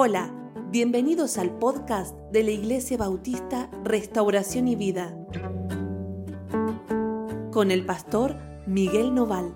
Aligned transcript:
Hola, 0.00 0.32
bienvenidos 0.70 1.38
al 1.38 1.58
podcast 1.58 2.16
de 2.30 2.44
la 2.44 2.52
Iglesia 2.52 2.96
Bautista 2.96 3.68
Restauración 3.82 4.68
y 4.68 4.76
Vida 4.76 5.12
con 7.50 7.72
el 7.72 7.84
pastor 7.84 8.36
Miguel 8.64 9.12
Noval. 9.12 9.52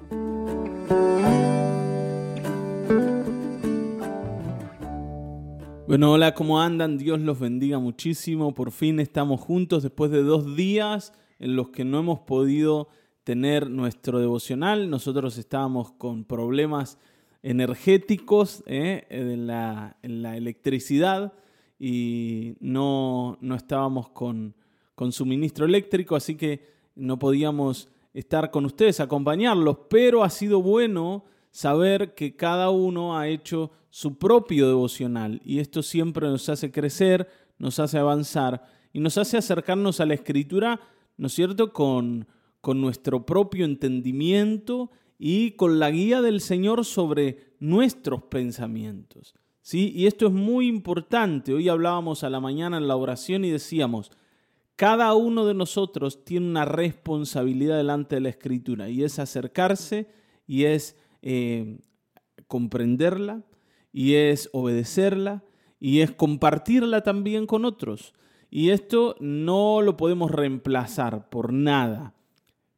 Bueno, 5.86 6.10
hola, 6.10 6.34
¿cómo 6.34 6.60
andan? 6.60 6.98
Dios 6.98 7.20
los 7.20 7.38
bendiga 7.38 7.78
muchísimo. 7.78 8.52
Por 8.52 8.72
fin 8.72 8.98
estamos 8.98 9.40
juntos 9.40 9.84
después 9.84 10.10
de 10.10 10.24
dos 10.24 10.56
días 10.56 11.12
en 11.38 11.54
los 11.54 11.68
que 11.68 11.84
no 11.84 12.00
hemos 12.00 12.18
podido 12.18 12.88
tener 13.22 13.70
nuestro 13.70 14.18
devocional. 14.18 14.90
Nosotros 14.90 15.38
estábamos 15.38 15.92
con 15.92 16.24
problemas 16.24 16.98
energéticos 17.42 18.62
¿eh? 18.66 19.06
en, 19.10 19.46
la, 19.46 19.96
electricidad 20.02 21.32
y 21.78 22.54
no, 22.60 23.38
no 23.40 23.54
estábamos 23.56 24.08
con, 24.10 24.54
con, 24.94 25.10
suministro 25.12 25.66
eléctrico, 25.66 26.14
así 26.14 26.36
que 26.36 26.68
no 26.94 27.18
podíamos 27.18 27.88
estar 28.14 28.50
con 28.50 28.64
ustedes, 28.64 29.00
acompañarlos, 29.00 29.78
pero 29.90 30.22
ha 30.22 30.30
sido 30.30 30.62
bueno 30.62 31.24
saber 31.50 32.14
que 32.14 32.36
cada 32.36 32.70
uno 32.70 33.18
ha 33.18 33.28
hecho 33.28 33.72
su 33.90 34.16
propio 34.18 34.68
devocional 34.68 35.40
y 35.44 35.58
esto 35.58 35.82
siempre 35.82 36.28
nos 36.28 36.48
hace 36.48 36.70
crecer, 36.70 37.28
nos 37.58 37.78
hace 37.78 37.98
avanzar 37.98 38.64
y 38.92 39.00
nos 39.00 39.18
hace 39.18 39.36
acercarnos 39.36 40.00
a 40.00 40.06
la 40.06 40.14
escritura, 40.14 40.80
¿no 41.16 41.26
es 41.26 41.32
cierto?, 41.32 41.72
con, 41.72 42.26
con 42.60 42.80
nuestro 42.80 43.26
propio 43.26 43.64
entendimiento 43.64 44.90
y 45.24 45.52
con 45.52 45.78
la 45.78 45.88
guía 45.92 46.20
del 46.20 46.40
Señor 46.40 46.84
sobre 46.84 47.54
nuestros 47.60 48.24
pensamientos. 48.24 49.36
¿sí? 49.60 49.92
Y 49.94 50.08
esto 50.08 50.26
es 50.26 50.32
muy 50.32 50.66
importante. 50.66 51.54
Hoy 51.54 51.68
hablábamos 51.68 52.24
a 52.24 52.28
la 52.28 52.40
mañana 52.40 52.76
en 52.76 52.88
la 52.88 52.96
oración 52.96 53.44
y 53.44 53.50
decíamos, 53.50 54.10
cada 54.74 55.14
uno 55.14 55.46
de 55.46 55.54
nosotros 55.54 56.24
tiene 56.24 56.48
una 56.48 56.64
responsabilidad 56.64 57.76
delante 57.76 58.16
de 58.16 58.22
la 58.22 58.30
Escritura 58.30 58.88
y 58.88 59.04
es 59.04 59.20
acercarse 59.20 60.08
y 60.48 60.64
es 60.64 60.98
eh, 61.22 61.78
comprenderla 62.48 63.44
y 63.92 64.14
es 64.14 64.50
obedecerla 64.52 65.44
y 65.78 66.00
es 66.00 66.10
compartirla 66.10 67.02
también 67.04 67.46
con 67.46 67.64
otros. 67.64 68.12
Y 68.50 68.70
esto 68.70 69.14
no 69.20 69.82
lo 69.82 69.96
podemos 69.96 70.32
reemplazar 70.32 71.30
por 71.30 71.52
nada 71.52 72.12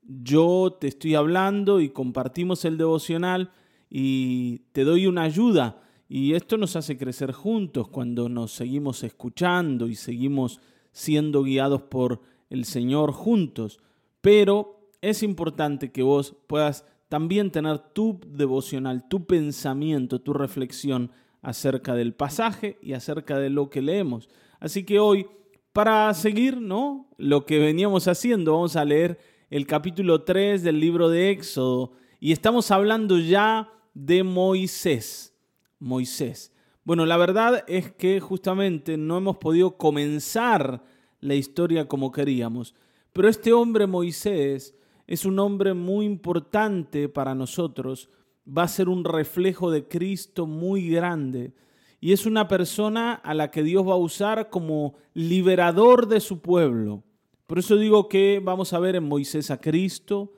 yo 0.07 0.77
te 0.81 0.89
estoy 0.89 1.15
hablando 1.15 1.81
y 1.81 1.91
compartimos 1.91 2.65
el 2.65 2.77
devocional 2.77 3.53
y 3.91 4.59
te 4.73 4.85
doy 4.85 5.07
una 5.07 5.23
ayuda. 5.23 5.81
Y 6.09 6.35
esto 6.35 6.57
nos 6.57 6.77
hace 6.77 6.99
crecer 6.99 7.33
juntos 7.33 7.89
cuando 7.89 8.29
nos 8.29 8.53
seguimos 8.53 9.03
escuchando 9.03 9.89
y 9.89 9.95
seguimos 9.95 10.61
siendo 10.93 11.43
guiados 11.43 11.83
por 11.83 12.21
el 12.51 12.65
Señor 12.65 13.13
juntos. 13.13 13.81
Pero 14.21 14.91
es 15.01 15.23
importante 15.23 15.93
que 15.93 16.03
vos 16.03 16.37
puedas 16.47 16.85
también 17.09 17.51
tener 17.51 17.79
tu 17.79 18.21
devocional, 18.27 19.09
tu 19.09 19.27
pensamiento, 19.27 20.21
tu 20.21 20.33
reflexión 20.33 21.11
acerca 21.43 21.95
del 21.95 22.15
pasaje 22.15 22.79
y 22.83 22.95
acerca 22.95 23.39
de 23.39 23.51
lo 23.51 23.71
que 23.71 23.83
leemos. 23.83 24.29
Así 24.61 24.85
que 24.85 24.99
hoy, 24.99 25.27
para 25.73 26.13
seguir, 26.15 26.61
¿no? 26.61 27.09
Lo 27.19 27.45
que 27.45 27.59
veníamos 27.59 28.09
haciendo, 28.09 28.53
vamos 28.53 28.77
a 28.77 28.85
leer 28.85 29.19
el 29.51 29.67
capítulo 29.67 30.23
3 30.23 30.63
del 30.63 30.81
libro 30.81 31.09
de 31.09 31.31
Éxodo 31.31 31.93
y 32.19 32.33
estamos 32.33 32.71
hablando 32.71 33.19
ya 33.19 33.71
de 33.93 34.23
Moisés. 34.23 35.35
Moisés. 35.79 36.53
Bueno, 36.85 37.07
la 37.07 37.17
verdad 37.17 37.65
es 37.67 37.93
que 37.93 38.21
justamente 38.21 38.97
no 38.97 39.19
hemos 39.19 39.37
podido 39.37 39.77
comenzar 39.77 40.83
la 41.21 41.35
historia 41.35 41.89
como 41.89 42.13
queríamos, 42.13 42.75
pero 43.13 43.29
este 43.29 43.53
hombre 43.53 43.87
Moisés 43.87 44.75
es 45.07 45.25
un 45.25 45.39
hombre 45.39 45.75
muy 45.75 46.07
importante 46.07 47.09
para 47.09 47.35
nosotros, 47.35 48.09
va 48.47 48.65
a 48.65 48.69
ser 48.69 48.89
un 48.89 49.05
reflejo 49.05 49.71
de 49.71 49.87
Cristo 49.87 50.47
muy 50.47 50.89
grande 50.89 51.53
y 52.01 52.13
es 52.13 52.27
una 52.27 52.49
persona 52.49 53.15
a 53.15 53.35
la 53.35 53.51
que 53.51 53.63
Dios 53.63 53.87
va 53.87 53.93
a 53.93 53.97
usar 53.97 54.51
como 54.51 54.95
liberador 55.15 56.07
de 56.07 56.21
su 56.21 56.41
pueblo. 56.41 57.03
Por 57.47 57.59
eso 57.59 57.77
digo 57.77 58.09
que 58.09 58.41
vamos 58.43 58.73
a 58.73 58.79
ver 58.79 58.97
en 58.97 59.05
Moisés 59.05 59.51
a 59.51 59.61
Cristo, 59.61 60.33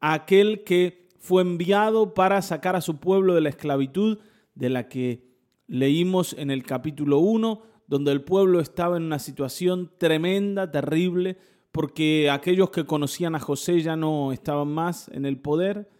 aquel 0.00 0.62
que 0.62 1.08
fue 1.18 1.42
enviado 1.42 2.14
para 2.14 2.42
sacar 2.42 2.76
a 2.76 2.80
su 2.80 2.98
pueblo 2.98 3.34
de 3.34 3.40
la 3.40 3.48
esclavitud 3.48 4.18
de 4.54 4.70
la 4.70 4.88
que 4.88 5.24
leímos 5.66 6.34
en 6.34 6.50
el 6.50 6.62
capítulo 6.62 7.18
1, 7.18 7.62
donde 7.86 8.12
el 8.12 8.22
pueblo 8.22 8.60
estaba 8.60 8.96
en 8.96 9.04
una 9.04 9.18
situación 9.18 9.90
tremenda, 9.98 10.70
terrible, 10.70 11.38
porque 11.72 12.30
aquellos 12.30 12.70
que 12.70 12.84
conocían 12.86 13.34
a 13.34 13.40
José 13.40 13.80
ya 13.80 13.96
no 13.96 14.32
estaban 14.32 14.68
más 14.68 15.08
en 15.08 15.26
el 15.26 15.38
poder. 15.38 15.90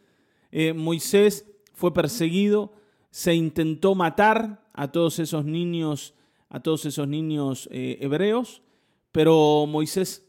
Eh, 0.53 0.73
Moisés 0.73 1.51
fue 1.73 1.93
perseguido, 1.93 2.75
se 3.11 3.35
intentó 3.35 3.97
matar 3.97 4.69
a 4.73 4.93
todos 4.93 5.19
esos 5.19 5.45
niños, 5.45 6.15
a 6.49 6.61
todos 6.61 6.87
esos 6.87 7.09
niños 7.09 7.69
eh, 7.73 7.99
hebreos, 8.01 8.63
pero 9.11 9.67
Moisés 9.67 10.24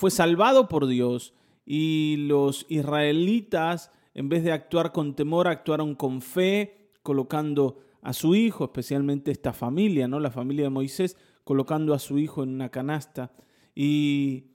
fue 0.00 0.10
salvado 0.10 0.66
por 0.66 0.86
Dios 0.86 1.34
y 1.66 2.16
los 2.16 2.64
israelitas, 2.70 3.90
en 4.14 4.30
vez 4.30 4.42
de 4.42 4.50
actuar 4.50 4.92
con 4.92 5.14
temor, 5.14 5.46
actuaron 5.46 5.94
con 5.94 6.22
fe, 6.22 6.88
colocando 7.02 7.80
a 8.00 8.14
su 8.14 8.34
hijo, 8.34 8.64
especialmente 8.64 9.30
esta 9.30 9.52
familia, 9.52 10.08
¿no? 10.08 10.18
la 10.18 10.30
familia 10.30 10.64
de 10.64 10.70
Moisés, 10.70 11.18
colocando 11.44 11.92
a 11.92 11.98
su 11.98 12.18
hijo 12.18 12.42
en 12.42 12.48
una 12.48 12.70
canasta 12.70 13.30
y, 13.74 14.46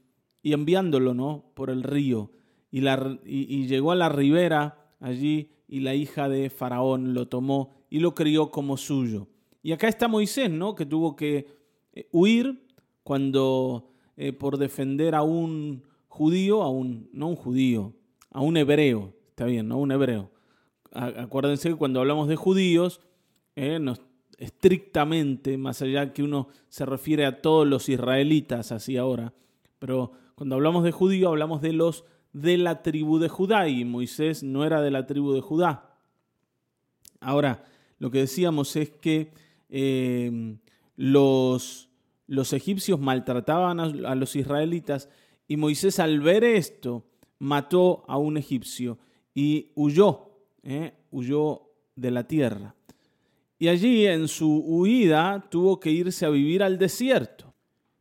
enviándolo 0.41 1.13
¿no? 1.13 1.51
por 1.53 1.69
el 1.69 1.83
río. 1.83 2.31
Y, 2.71 2.81
la, 2.81 3.19
y 3.23 3.67
llegó 3.67 3.91
a 3.91 3.95
la 3.95 4.09
ribera 4.09 4.95
allí 4.99 5.51
y 5.67 5.81
la 5.81 5.93
hija 5.93 6.27
de 6.27 6.49
Faraón 6.49 7.13
lo 7.13 7.27
tomó 7.27 7.75
y 7.91 7.99
lo 7.99 8.15
crió 8.15 8.49
como 8.49 8.77
suyo. 8.77 9.27
Y 9.61 9.73
acá 9.73 9.89
está 9.89 10.07
Moisés, 10.07 10.49
¿no? 10.49 10.73
que 10.73 10.87
tuvo 10.87 11.15
que 11.15 11.45
eh, 11.93 12.09
huir 12.11 12.65
cuando 13.03 13.91
eh, 14.17 14.33
por 14.33 14.57
defender 14.57 15.15
a 15.15 15.21
un 15.21 15.83
judío, 16.07 16.63
a 16.63 16.69
un, 16.69 17.09
no 17.13 17.27
un 17.27 17.35
judío, 17.35 17.93
a 18.31 18.41
un 18.41 18.57
hebreo, 18.57 19.13
está 19.29 19.45
bien, 19.45 19.67
no 19.67 19.77
un 19.77 19.91
hebreo. 19.91 20.31
Acuérdense 20.91 21.69
que 21.69 21.75
cuando 21.75 21.99
hablamos 21.99 22.27
de 22.29 22.37
judíos, 22.37 23.01
eh, 23.55 23.79
estrictamente, 24.37 25.57
más 25.57 25.81
allá 25.81 26.13
que 26.13 26.23
uno 26.23 26.47
se 26.69 26.85
refiere 26.85 27.25
a 27.25 27.41
todos 27.41 27.67
los 27.67 27.89
israelitas 27.89 28.71
así 28.71 28.97
ahora, 28.97 29.33
pero 29.79 30.11
cuando 30.35 30.55
hablamos 30.55 30.83
de 30.83 30.91
judío 30.91 31.29
hablamos 31.29 31.61
de 31.61 31.73
los 31.73 32.05
de 32.35 32.57
la 32.57 32.81
tribu 32.81 33.17
de 33.17 33.29
Judá 33.29 33.69
y 33.69 33.85
Moisés 33.85 34.43
no 34.43 34.65
era 34.65 34.81
de 34.81 34.91
la 34.91 35.05
tribu 35.05 35.31
de 35.31 35.39
Judá. 35.39 35.95
Ahora, 37.21 37.63
lo 37.97 38.11
que 38.11 38.19
decíamos 38.19 38.75
es 38.75 38.89
que 38.89 39.31
eh, 39.69 40.57
los, 40.97 41.89
los 42.27 42.53
egipcios 42.53 42.99
maltrataban 42.99 43.79
a 43.79 44.15
los 44.15 44.35
israelitas 44.35 45.09
y 45.47 45.57
Moisés 45.57 45.99
al 45.99 46.21
ver 46.21 46.43
esto 46.43 47.05
mató 47.39 48.03
a 48.07 48.17
un 48.17 48.37
egipcio 48.37 48.97
y 49.33 49.71
huyó, 49.75 50.31
¿eh? 50.63 50.93
huyó 51.11 51.69
de 51.95 52.11
la 52.11 52.27
tierra. 52.27 52.75
Y 53.57 53.67
allí 53.67 54.05
en 54.05 54.27
su 54.27 54.59
huida 54.59 55.47
tuvo 55.49 55.79
que 55.79 55.91
irse 55.91 56.25
a 56.25 56.29
vivir 56.29 56.63
al 56.63 56.77
desierto. 56.77 57.53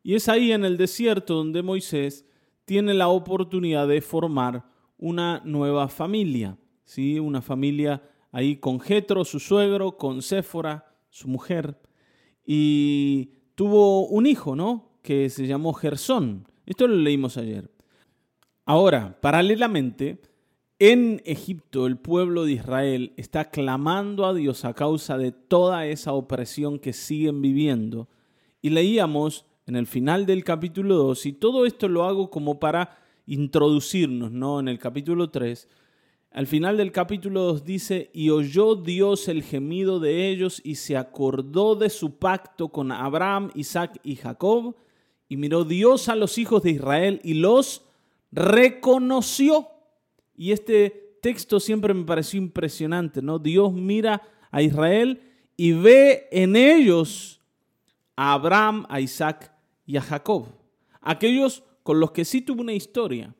Y 0.03 0.15
es 0.15 0.27
ahí 0.27 0.51
en 0.51 0.65
el 0.65 0.77
desierto 0.77 1.35
donde 1.35 1.63
Moisés 1.63 2.25
tiene 2.65 2.93
la 2.93 3.07
oportunidad 3.07 3.87
de 3.87 4.01
formar 4.01 4.65
una 4.97 5.41
nueva 5.45 5.87
familia, 5.87 6.57
¿sí? 6.83 7.19
una 7.19 7.41
familia 7.41 8.01
ahí 8.31 8.57
con 8.57 8.79
Jetro, 8.79 9.23
su 9.23 9.39
suegro, 9.39 9.97
con 9.97 10.21
Séfora, 10.21 10.93
su 11.09 11.27
mujer. 11.27 11.79
Y 12.45 13.31
tuvo 13.55 14.07
un 14.07 14.25
hijo, 14.25 14.55
¿no? 14.55 14.91
Que 15.01 15.29
se 15.29 15.47
llamó 15.47 15.73
Gersón. 15.73 16.47
Esto 16.65 16.87
lo 16.87 16.95
leímos 16.95 17.37
ayer. 17.37 17.71
Ahora, 18.65 19.17
paralelamente, 19.21 20.21
en 20.79 21.21
Egipto 21.25 21.87
el 21.87 21.97
pueblo 21.97 22.45
de 22.45 22.53
Israel 22.53 23.13
está 23.15 23.49
clamando 23.49 24.25
a 24.25 24.33
Dios 24.33 24.65
a 24.65 24.73
causa 24.73 25.17
de 25.17 25.31
toda 25.31 25.85
esa 25.87 26.13
opresión 26.13 26.79
que 26.79 26.91
siguen 26.91 27.41
viviendo. 27.41 28.09
Y 28.61 28.71
leíamos 28.71 29.45
en 29.67 29.75
el 29.75 29.87
final 29.87 30.25
del 30.25 30.43
capítulo 30.43 30.95
2, 30.95 31.25
y 31.27 31.33
todo 31.33 31.65
esto 31.65 31.87
lo 31.87 32.03
hago 32.03 32.29
como 32.29 32.59
para 32.59 32.97
introducirnos, 33.25 34.31
¿no? 34.31 34.59
En 34.59 34.67
el 34.67 34.77
capítulo 34.77 35.29
3, 35.29 35.67
al 36.35 36.47
final 36.47 36.75
del 36.75 36.91
capítulo 36.91 37.43
2 37.43 37.63
dice, 37.63 38.09
y 38.11 38.29
oyó 38.29 38.75
Dios 38.75 39.29
el 39.29 39.41
gemido 39.41 40.01
de 40.01 40.27
ellos 40.27 40.59
y 40.65 40.75
se 40.75 40.97
acordó 40.97 41.77
de 41.77 41.89
su 41.89 42.17
pacto 42.17 42.67
con 42.67 42.91
Abraham, 42.91 43.51
Isaac 43.55 44.01
y 44.03 44.17
Jacob, 44.17 44.75
y 45.29 45.37
miró 45.37 45.63
Dios 45.63 46.09
a 46.09 46.15
los 46.17 46.37
hijos 46.37 46.61
de 46.63 46.71
Israel 46.71 47.21
y 47.23 47.35
los 47.35 47.85
reconoció. 48.33 49.69
Y 50.35 50.51
este 50.51 51.17
texto 51.21 51.61
siempre 51.61 51.93
me 51.93 52.03
pareció 52.03 52.37
impresionante, 52.37 53.21
¿no? 53.21 53.39
Dios 53.39 53.71
mira 53.71 54.21
a 54.51 54.61
Israel 54.61 55.21
y 55.55 55.71
ve 55.71 56.27
en 56.33 56.57
ellos 56.57 57.39
a 58.17 58.33
Abraham, 58.33 58.85
a 58.89 58.99
Isaac 58.99 59.53
y 59.85 59.95
a 59.95 60.01
Jacob, 60.01 60.47
aquellos 60.99 61.63
con 61.81 62.01
los 62.01 62.11
que 62.11 62.25
sí 62.25 62.41
tuvo 62.41 62.59
una 62.59 62.73
historia. 62.73 63.33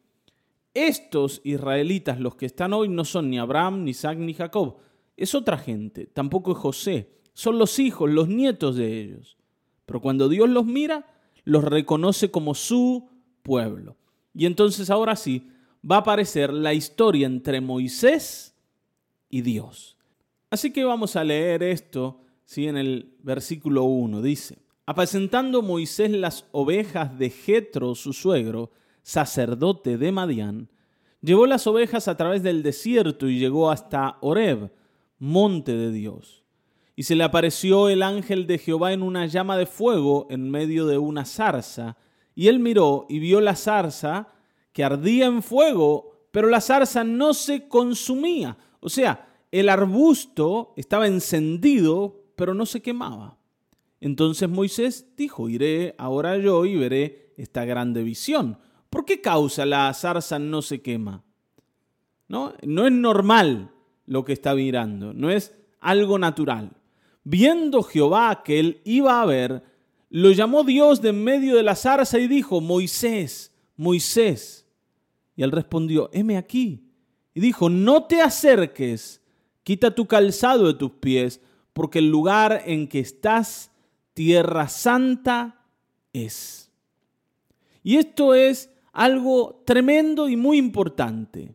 Estos 0.75 1.41
israelitas, 1.45 2.19
los 2.19 2.35
que 2.35 2.45
están 2.45 2.73
hoy, 2.73 2.89
no 2.89 3.05
son 3.05 3.29
ni 3.29 3.39
Abraham, 3.39 3.85
ni 3.85 3.91
Isaac, 3.91 4.17
ni 4.17 4.33
Jacob. 4.33 4.75
Es 5.17 5.33
otra 5.33 5.57
gente, 5.57 6.05
tampoco 6.05 6.51
es 6.51 6.57
José. 6.57 7.09
Son 7.33 7.57
los 7.57 7.79
hijos, 7.79 8.09
los 8.09 8.27
nietos 8.27 8.75
de 8.75 9.01
ellos. 9.01 9.37
Pero 9.85 10.01
cuando 10.01 10.29
Dios 10.29 10.49
los 10.49 10.65
mira, 10.65 11.07
los 11.45 11.63
reconoce 11.63 12.29
como 12.29 12.53
su 12.55 13.09
pueblo. 13.41 13.95
Y 14.33 14.45
entonces 14.45 14.89
ahora 14.89 15.15
sí, 15.15 15.49
va 15.89 15.97
a 15.97 15.99
aparecer 15.99 16.51
la 16.51 16.73
historia 16.73 17.25
entre 17.25 17.61
Moisés 17.61 18.55
y 19.29 19.41
Dios. 19.41 19.97
Así 20.49 20.71
que 20.71 20.83
vamos 20.83 21.15
a 21.15 21.23
leer 21.23 21.63
esto 21.63 22.21
¿sí? 22.43 22.67
en 22.67 22.77
el 22.77 23.15
versículo 23.23 23.83
1. 23.83 24.21
Dice, 24.21 24.57
apacentando 24.85 25.61
Moisés 25.61 26.11
las 26.11 26.45
ovejas 26.51 27.17
de 27.17 27.29
Jetro, 27.29 27.95
su 27.95 28.11
suegro, 28.11 28.71
sacerdote 29.05 29.99
de 29.99 30.11
Madián, 30.11 30.67
llevó 31.21 31.45
las 31.45 31.67
ovejas 31.67 32.07
a 32.07 32.17
través 32.17 32.41
del 32.41 32.63
desierto 32.63 33.29
y 33.29 33.37
llegó 33.37 33.69
hasta 33.69 34.17
Horeb, 34.21 34.71
monte 35.19 35.77
de 35.77 35.91
Dios. 35.91 36.43
Y 36.95 37.03
se 37.03 37.13
le 37.13 37.23
apareció 37.23 37.89
el 37.89 38.01
ángel 38.01 38.47
de 38.47 38.57
Jehová 38.57 38.93
en 38.93 39.03
una 39.03 39.27
llama 39.27 39.57
de 39.57 39.67
fuego 39.67 40.25
en 40.31 40.49
medio 40.49 40.87
de 40.87 40.97
una 40.97 41.23
zarza, 41.23 41.97
y 42.33 42.47
él 42.47 42.57
miró 42.57 43.05
y 43.07 43.19
vio 43.19 43.41
la 43.41 43.55
zarza 43.55 44.29
que 44.73 44.83
ardía 44.83 45.27
en 45.27 45.43
fuego, 45.43 46.25
pero 46.31 46.49
la 46.49 46.59
zarza 46.59 47.03
no 47.03 47.35
se 47.35 47.67
consumía. 47.67 48.57
O 48.79 48.89
sea, 48.89 49.29
el 49.51 49.69
arbusto 49.69 50.73
estaba 50.77 51.05
encendido, 51.05 52.23
pero 52.35 52.55
no 52.55 52.65
se 52.65 52.81
quemaba. 52.81 53.37
Entonces 54.01 54.49
Moisés 54.49 55.15
dijo, 55.15 55.47
iré 55.47 55.93
ahora 55.99 56.37
yo 56.37 56.65
y 56.65 56.75
veré 56.75 57.35
esta 57.37 57.65
grande 57.65 58.01
visión. 58.01 58.57
¿Por 58.89 59.05
qué 59.05 59.21
causa 59.21 59.65
la 59.65 59.93
zarza 59.93 60.39
no 60.39 60.61
se 60.61 60.81
quema? 60.81 61.23
¿No? 62.27 62.53
no 62.63 62.87
es 62.87 62.91
normal 62.91 63.71
lo 64.07 64.25
que 64.25 64.33
está 64.33 64.55
mirando, 64.55 65.13
no 65.13 65.29
es 65.29 65.53
algo 65.79 66.17
natural. 66.17 66.71
Viendo 67.23 67.83
Jehová 67.83 68.43
que 68.43 68.59
él 68.59 68.81
iba 68.83 69.21
a 69.21 69.25
ver, 69.25 69.63
lo 70.09 70.31
llamó 70.31 70.63
Dios 70.63 71.01
de 71.01 71.09
en 71.09 71.23
medio 71.23 71.55
de 71.55 71.63
la 71.63 71.75
zarza 71.75 72.19
y 72.19 72.27
dijo, 72.27 72.61
Moisés, 72.61 73.51
Moisés. 73.75 74.65
Y 75.35 75.43
él 75.43 75.51
respondió, 75.51 76.09
heme 76.13 76.37
aquí. 76.37 76.85
Y 77.33 77.41
dijo, 77.41 77.69
no 77.69 78.05
te 78.05 78.21
acerques, 78.21 79.21
quita 79.63 79.93
tu 79.93 80.07
calzado 80.07 80.67
de 80.67 80.75
tus 80.75 80.91
pies, 80.91 81.41
porque 81.73 81.99
el 81.99 82.09
lugar 82.09 82.63
en 82.65 82.87
que 82.87 82.99
estás, 82.99 83.71
tierra 84.13 84.69
santa, 84.69 85.65
es. 86.13 86.71
Y 87.83 87.97
esto 87.97 88.33
es 88.33 88.69
algo 88.95 89.61
tremendo 89.65 90.29
y 90.29 90.37
muy 90.37 90.57
importante. 90.57 91.53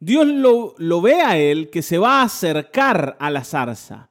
Dios 0.00 0.26
lo, 0.26 0.74
lo, 0.78 1.00
ve 1.00 1.20
a 1.20 1.38
él 1.38 1.70
que 1.70 1.82
se 1.82 1.98
va 1.98 2.20
a 2.20 2.24
acercar 2.24 3.16
a 3.20 3.30
la 3.30 3.44
zarza. 3.44 4.08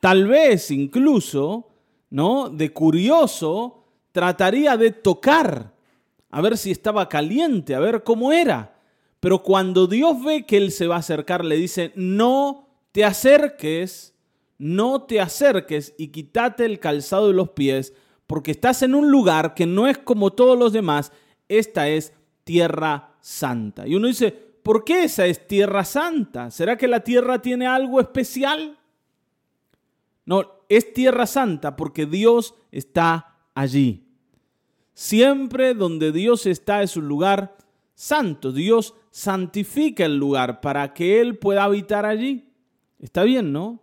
Tal 0.00 0.26
vez 0.26 0.70
incluso, 0.70 1.68
¿no? 2.10 2.48
De 2.48 2.72
curioso, 2.72 3.84
trataría 4.10 4.76
de 4.76 4.90
tocar, 4.90 5.74
a 6.30 6.40
ver 6.40 6.58
si 6.58 6.70
estaba 6.70 7.08
caliente, 7.08 7.74
a 7.74 7.80
ver 7.80 8.02
cómo 8.02 8.32
era. 8.32 8.74
Pero 9.20 9.42
cuando 9.42 9.86
Dios 9.86 10.22
ve 10.24 10.44
que 10.46 10.56
él 10.56 10.72
se 10.72 10.86
va 10.86 10.96
a 10.96 11.00
acercar, 11.00 11.44
le 11.44 11.56
dice, 11.56 11.92
no 11.94 12.68
te 12.90 13.04
acerques, 13.04 14.14
no 14.58 15.02
te 15.02 15.20
acerques 15.20 15.94
y 15.98 16.08
quítate 16.08 16.64
el 16.64 16.80
calzado 16.80 17.28
de 17.28 17.34
los 17.34 17.50
pies, 17.50 17.92
porque 18.26 18.50
estás 18.50 18.82
en 18.82 18.94
un 18.94 19.10
lugar 19.10 19.54
que 19.54 19.66
no 19.66 19.88
es 19.88 19.98
como 19.98 20.30
todos 20.32 20.58
los 20.58 20.72
demás, 20.72 21.12
esta 21.58 21.88
es 21.88 22.12
tierra 22.44 23.14
santa. 23.20 23.86
Y 23.86 23.94
uno 23.94 24.08
dice, 24.08 24.30
¿por 24.32 24.84
qué 24.84 25.04
esa 25.04 25.26
es 25.26 25.46
tierra 25.46 25.84
santa? 25.84 26.50
¿Será 26.50 26.76
que 26.76 26.88
la 26.88 27.00
tierra 27.00 27.40
tiene 27.40 27.66
algo 27.66 28.00
especial? 28.00 28.78
No, 30.24 30.44
es 30.68 30.92
tierra 30.92 31.26
santa 31.26 31.76
porque 31.76 32.06
Dios 32.06 32.54
está 32.70 33.38
allí. 33.54 34.06
Siempre 34.94 35.74
donde 35.74 36.12
Dios 36.12 36.46
está 36.46 36.82
es 36.82 36.96
un 36.96 37.08
lugar 37.08 37.56
santo. 37.94 38.52
Dios 38.52 38.94
santifica 39.10 40.04
el 40.04 40.16
lugar 40.16 40.60
para 40.60 40.92
que 40.92 41.20
Él 41.20 41.38
pueda 41.38 41.64
habitar 41.64 42.06
allí. 42.06 42.48
Está 42.98 43.24
bien, 43.24 43.52
¿no? 43.52 43.82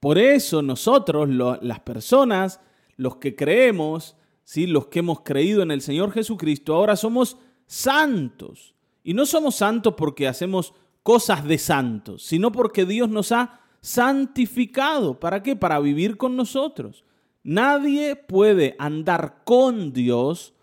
Por 0.00 0.18
eso 0.18 0.62
nosotros, 0.62 1.28
las 1.28 1.80
personas, 1.80 2.60
los 2.96 3.16
que 3.16 3.34
creemos, 3.34 4.16
¿sí? 4.48 4.66
los 4.66 4.86
que 4.86 5.00
hemos 5.00 5.20
creído 5.20 5.60
en 5.60 5.70
el 5.70 5.82
Señor 5.82 6.10
Jesucristo, 6.10 6.74
ahora 6.74 6.96
somos 6.96 7.36
santos. 7.66 8.74
Y 9.04 9.12
no 9.12 9.26
somos 9.26 9.56
santos 9.56 9.92
porque 9.94 10.26
hacemos 10.26 10.72
cosas 11.02 11.44
de 11.44 11.58
santos, 11.58 12.22
sino 12.22 12.50
porque 12.50 12.86
Dios 12.86 13.10
nos 13.10 13.30
ha 13.30 13.60
santificado. 13.82 15.20
¿Para 15.20 15.42
qué? 15.42 15.54
Para 15.54 15.78
vivir 15.80 16.16
con 16.16 16.34
nosotros. 16.34 17.04
Nadie 17.42 18.16
puede 18.16 18.74
andar 18.78 19.42
con 19.44 19.92
Dios 19.92 20.54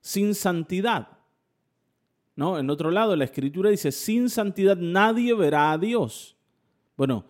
sin 0.00 0.34
santidad. 0.34 1.08
¿No? 2.36 2.58
En 2.58 2.70
otro 2.70 2.90
lado, 2.90 3.14
la 3.14 3.24
escritura 3.24 3.68
dice, 3.68 3.92
sin 3.92 4.30
santidad 4.30 4.78
nadie 4.78 5.34
verá 5.34 5.70
a 5.72 5.78
Dios. 5.78 6.34
Bueno, 6.96 7.26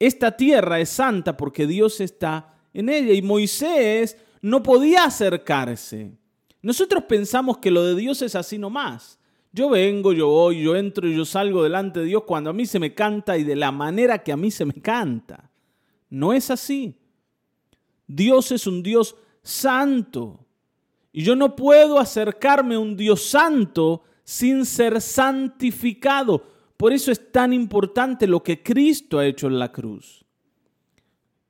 esta 0.00 0.36
tierra 0.36 0.80
es 0.80 0.88
santa 0.88 1.36
porque 1.36 1.68
Dios 1.68 2.00
está 2.00 2.56
en 2.72 2.88
ella 2.88 3.12
y 3.12 3.22
Moisés 3.22 4.16
no 4.44 4.62
podía 4.62 5.04
acercarse. 5.04 6.12
Nosotros 6.60 7.04
pensamos 7.04 7.56
que 7.56 7.70
lo 7.70 7.82
de 7.82 7.94
Dios 7.94 8.20
es 8.20 8.34
así 8.34 8.58
nomás. 8.58 9.18
Yo 9.52 9.70
vengo, 9.70 10.12
yo 10.12 10.28
voy, 10.28 10.62
yo 10.62 10.76
entro 10.76 11.08
y 11.08 11.16
yo 11.16 11.24
salgo 11.24 11.62
delante 11.62 12.00
de 12.00 12.06
Dios 12.06 12.24
cuando 12.26 12.50
a 12.50 12.52
mí 12.52 12.66
se 12.66 12.78
me 12.78 12.92
canta 12.92 13.38
y 13.38 13.44
de 13.44 13.56
la 13.56 13.72
manera 13.72 14.22
que 14.22 14.32
a 14.32 14.36
mí 14.36 14.50
se 14.50 14.66
me 14.66 14.74
canta. 14.74 15.50
No 16.10 16.34
es 16.34 16.50
así. 16.50 16.94
Dios 18.06 18.52
es 18.52 18.66
un 18.66 18.82
Dios 18.82 19.16
santo. 19.42 20.44
Y 21.10 21.22
yo 21.22 21.34
no 21.36 21.56
puedo 21.56 21.98
acercarme 21.98 22.74
a 22.74 22.80
un 22.80 22.98
Dios 22.98 23.24
santo 23.24 24.02
sin 24.24 24.66
ser 24.66 25.00
santificado. 25.00 26.44
Por 26.76 26.92
eso 26.92 27.10
es 27.10 27.32
tan 27.32 27.54
importante 27.54 28.26
lo 28.26 28.42
que 28.42 28.62
Cristo 28.62 29.18
ha 29.18 29.26
hecho 29.26 29.46
en 29.46 29.58
la 29.58 29.72
cruz. 29.72 30.23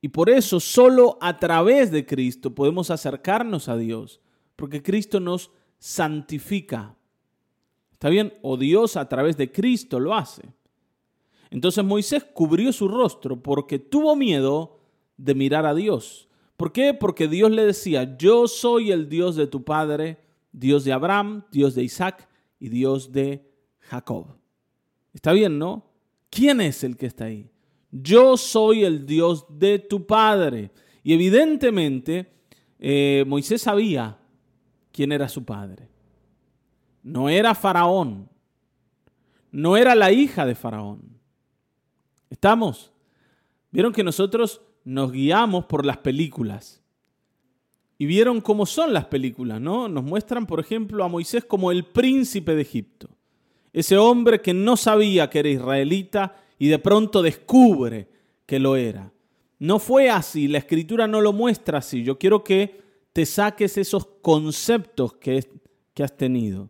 Y 0.04 0.10
por 0.10 0.28
eso 0.28 0.60
solo 0.60 1.16
a 1.22 1.38
través 1.38 1.90
de 1.90 2.04
Cristo 2.04 2.54
podemos 2.54 2.90
acercarnos 2.90 3.70
a 3.70 3.76
Dios, 3.78 4.20
porque 4.54 4.82
Cristo 4.82 5.18
nos 5.18 5.50
santifica. 5.78 6.94
¿Está 7.90 8.10
bien? 8.10 8.34
O 8.42 8.58
Dios 8.58 8.98
a 8.98 9.08
través 9.08 9.38
de 9.38 9.50
Cristo 9.50 9.98
lo 9.98 10.14
hace. 10.14 10.42
Entonces 11.48 11.82
Moisés 11.82 12.22
cubrió 12.22 12.70
su 12.70 12.86
rostro 12.86 13.42
porque 13.42 13.78
tuvo 13.78 14.14
miedo 14.14 14.78
de 15.16 15.34
mirar 15.34 15.64
a 15.64 15.74
Dios. 15.74 16.28
¿Por 16.58 16.70
qué? 16.70 16.92
Porque 16.92 17.26
Dios 17.26 17.50
le 17.50 17.64
decía, 17.64 18.18
yo 18.18 18.46
soy 18.46 18.92
el 18.92 19.08
Dios 19.08 19.36
de 19.36 19.46
tu 19.46 19.64
padre, 19.64 20.18
Dios 20.52 20.84
de 20.84 20.92
Abraham, 20.92 21.44
Dios 21.50 21.74
de 21.74 21.82
Isaac 21.82 22.28
y 22.60 22.68
Dios 22.68 23.10
de 23.10 23.50
Jacob. 23.78 24.36
Está 25.14 25.32
bien, 25.32 25.58
¿no? 25.58 25.86
¿Quién 26.28 26.60
es 26.60 26.84
el 26.84 26.98
que 26.98 27.06
está 27.06 27.24
ahí? 27.24 27.53
Yo 27.94 28.36
soy 28.36 28.84
el 28.84 29.06
Dios 29.06 29.46
de 29.48 29.78
tu 29.78 30.06
padre. 30.06 30.70
Y 31.02 31.14
evidentemente 31.14 32.32
eh, 32.78 33.24
Moisés 33.26 33.62
sabía 33.62 34.18
quién 34.92 35.12
era 35.12 35.28
su 35.28 35.44
padre 35.44 35.94
no 37.04 37.28
era 37.28 37.54
Faraón, 37.54 38.28
no 39.52 39.76
era 39.76 39.94
la 39.94 40.10
hija 40.10 40.44
de 40.44 40.56
Faraón. 40.56 41.20
¿Estamos? 42.30 42.90
Vieron 43.70 43.92
que 43.92 44.02
nosotros 44.02 44.62
nos 44.84 45.12
guiamos 45.12 45.66
por 45.66 45.86
las 45.86 45.98
películas. 45.98 46.82
Y 47.98 48.06
vieron 48.06 48.40
cómo 48.40 48.66
son 48.66 48.92
las 48.92 49.04
películas, 49.04 49.60
¿no? 49.60 49.86
Nos 49.86 50.02
muestran, 50.02 50.46
por 50.46 50.58
ejemplo, 50.58 51.04
a 51.04 51.08
Moisés 51.08 51.44
como 51.44 51.70
el 51.70 51.84
príncipe 51.84 52.56
de 52.56 52.62
Egipto. 52.62 53.08
Ese 53.72 53.96
hombre 53.96 54.40
que 54.40 54.54
no 54.54 54.76
sabía 54.76 55.30
que 55.30 55.38
era 55.40 55.48
israelita 55.48 56.34
y 56.58 56.68
de 56.68 56.78
pronto 56.78 57.22
descubre 57.22 58.08
que 58.46 58.58
lo 58.58 58.76
era. 58.76 59.12
No 59.58 59.78
fue 59.78 60.10
así, 60.10 60.48
la 60.48 60.58
escritura 60.58 61.06
no 61.06 61.20
lo 61.20 61.32
muestra 61.32 61.78
así. 61.78 62.02
Yo 62.02 62.18
quiero 62.18 62.44
que 62.44 62.80
te 63.12 63.24
saques 63.26 63.78
esos 63.78 64.06
conceptos 64.22 65.14
que, 65.14 65.44
que 65.94 66.02
has 66.02 66.16
tenido 66.16 66.68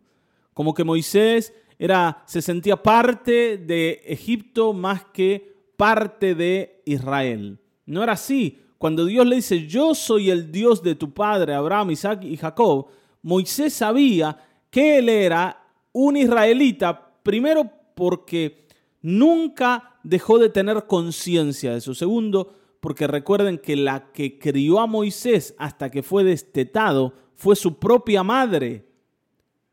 como 0.55 0.73
que 0.73 0.85
Moisés 0.85 1.53
era, 1.77 2.23
se 2.25 2.41
sentía 2.41 2.81
parte 2.81 3.57
de 3.57 4.01
Egipto 4.05 4.71
más 4.71 5.03
que 5.13 5.53
parte 5.75 6.33
de 6.33 6.81
Israel. 6.85 7.59
No 7.85 8.01
era 8.01 8.13
así. 8.13 8.61
Cuando 8.77 9.03
Dios 9.03 9.27
le 9.27 9.35
dice, 9.35 9.67
yo 9.67 9.93
soy 9.93 10.29
el 10.29 10.53
Dios 10.53 10.81
de 10.81 10.95
tu 10.95 11.13
padre, 11.13 11.53
Abraham, 11.53 11.91
Isaac 11.91 12.23
y 12.23 12.37
Jacob, 12.37 12.87
Moisés 13.21 13.73
sabía 13.73 14.37
que 14.69 14.99
él 14.99 15.09
era 15.09 15.61
un 15.91 16.15
israelita, 16.15 17.13
primero 17.21 17.69
porque 17.93 18.64
nunca 19.05 19.99
dejó 20.03 20.39
de 20.39 20.49
tener 20.49 20.87
conciencia 20.87 21.71
de 21.71 21.77
eso. 21.77 21.93
Segundo, 21.93 22.55
porque 22.79 23.05
recuerden 23.05 23.59
que 23.59 23.75
la 23.75 24.11
que 24.11 24.39
crió 24.39 24.79
a 24.79 24.87
Moisés 24.87 25.53
hasta 25.59 25.91
que 25.91 26.01
fue 26.01 26.23
destetado 26.23 27.13
fue 27.35 27.55
su 27.55 27.77
propia 27.77 28.23
madre, 28.23 28.87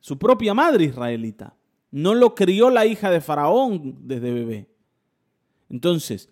su 0.01 0.19
propia 0.19 0.53
madre 0.53 0.85
israelita. 0.85 1.57
No 1.91 2.15
lo 2.15 2.35
crió 2.35 2.69
la 2.69 2.85
hija 2.85 3.11
de 3.11 3.23
Faraón 3.23 4.01
desde 4.03 4.33
bebé. 4.33 4.69
Entonces, 5.71 6.29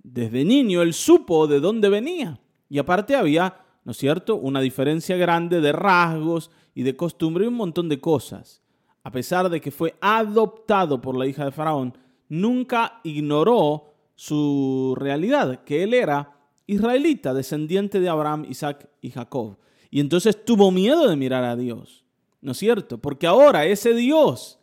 desde 0.00 0.44
niño 0.44 0.82
él 0.82 0.94
supo 0.94 1.48
de 1.48 1.58
dónde 1.58 1.88
venía. 1.88 2.40
Y 2.68 2.78
aparte 2.78 3.16
había, 3.16 3.64
¿no 3.84 3.90
es 3.90 3.98
cierto?, 3.98 4.36
una 4.36 4.60
diferencia 4.60 5.16
grande 5.16 5.60
de 5.60 5.72
rasgos 5.72 6.52
y 6.72 6.84
de 6.84 6.94
costumbre 6.94 7.44
y 7.44 7.48
un 7.48 7.54
montón 7.54 7.88
de 7.88 8.00
cosas. 8.00 8.62
A 9.02 9.10
pesar 9.10 9.50
de 9.50 9.60
que 9.60 9.72
fue 9.72 9.96
adoptado 10.00 11.00
por 11.00 11.16
la 11.16 11.26
hija 11.26 11.44
de 11.44 11.50
Faraón, 11.50 11.98
nunca 12.32 13.00
ignoró 13.04 13.92
su 14.14 14.94
realidad, 14.98 15.64
que 15.64 15.82
él 15.82 15.92
era 15.92 16.34
israelita, 16.66 17.34
descendiente 17.34 18.00
de 18.00 18.08
Abraham, 18.08 18.46
Isaac 18.48 18.88
y 19.02 19.10
Jacob. 19.10 19.58
Y 19.90 20.00
entonces 20.00 20.42
tuvo 20.42 20.70
miedo 20.70 21.08
de 21.08 21.16
mirar 21.16 21.44
a 21.44 21.56
Dios, 21.56 22.06
¿no 22.40 22.52
es 22.52 22.58
cierto? 22.58 22.96
Porque 22.96 23.26
ahora 23.26 23.66
ese 23.66 23.94
Dios 23.94 24.58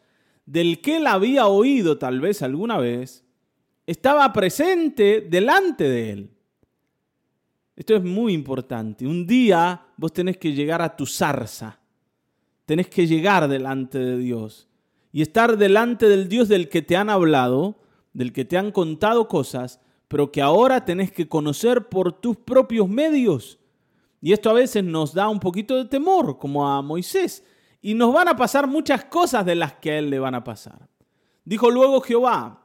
del 0.47 0.81
que 0.81 0.97
él 0.97 1.05
había 1.05 1.45
oído 1.45 1.99
tal 1.99 2.19
vez 2.19 2.41
alguna 2.41 2.79
vez, 2.79 3.23
estaba 3.85 4.33
presente 4.33 5.21
delante 5.21 5.83
de 5.83 6.11
él. 6.11 6.29
Esto 7.75 7.95
es 7.95 8.03
muy 8.03 8.33
importante. 8.33 9.05
Un 9.05 9.27
día 9.27 9.79
vos 9.95 10.11
tenés 10.11 10.38
que 10.38 10.53
llegar 10.53 10.81
a 10.81 10.95
tu 10.95 11.05
zarza, 11.05 11.79
tenés 12.65 12.88
que 12.88 13.05
llegar 13.05 13.47
delante 13.47 13.99
de 13.99 14.17
Dios 14.17 14.68
y 15.11 15.21
estar 15.21 15.57
delante 15.57 16.07
del 16.07 16.29
Dios 16.29 16.47
del 16.47 16.69
que 16.69 16.81
te 16.81 16.95
han 16.95 17.09
hablado, 17.09 17.79
del 18.13 18.33
que 18.33 18.45
te 18.45 18.57
han 18.57 18.71
contado 18.71 19.27
cosas, 19.27 19.79
pero 20.07 20.31
que 20.31 20.41
ahora 20.41 20.85
tenés 20.85 21.11
que 21.11 21.27
conocer 21.27 21.87
por 21.89 22.13
tus 22.13 22.37
propios 22.37 22.89
medios. 22.89 23.59
Y 24.21 24.33
esto 24.33 24.49
a 24.49 24.53
veces 24.53 24.83
nos 24.83 25.13
da 25.13 25.29
un 25.29 25.39
poquito 25.39 25.75
de 25.75 25.85
temor, 25.85 26.37
como 26.37 26.67
a 26.67 26.81
Moisés. 26.81 27.43
Y 27.81 27.93
nos 27.93 28.13
van 28.13 28.27
a 28.27 28.35
pasar 28.35 28.67
muchas 28.67 29.05
cosas 29.05 29.45
de 29.45 29.55
las 29.55 29.73
que 29.73 29.91
a 29.91 29.99
él 29.99 30.09
le 30.09 30.19
van 30.19 30.35
a 30.35 30.43
pasar. 30.43 30.89
Dijo 31.45 31.71
luego 31.71 32.01
Jehová, 32.01 32.63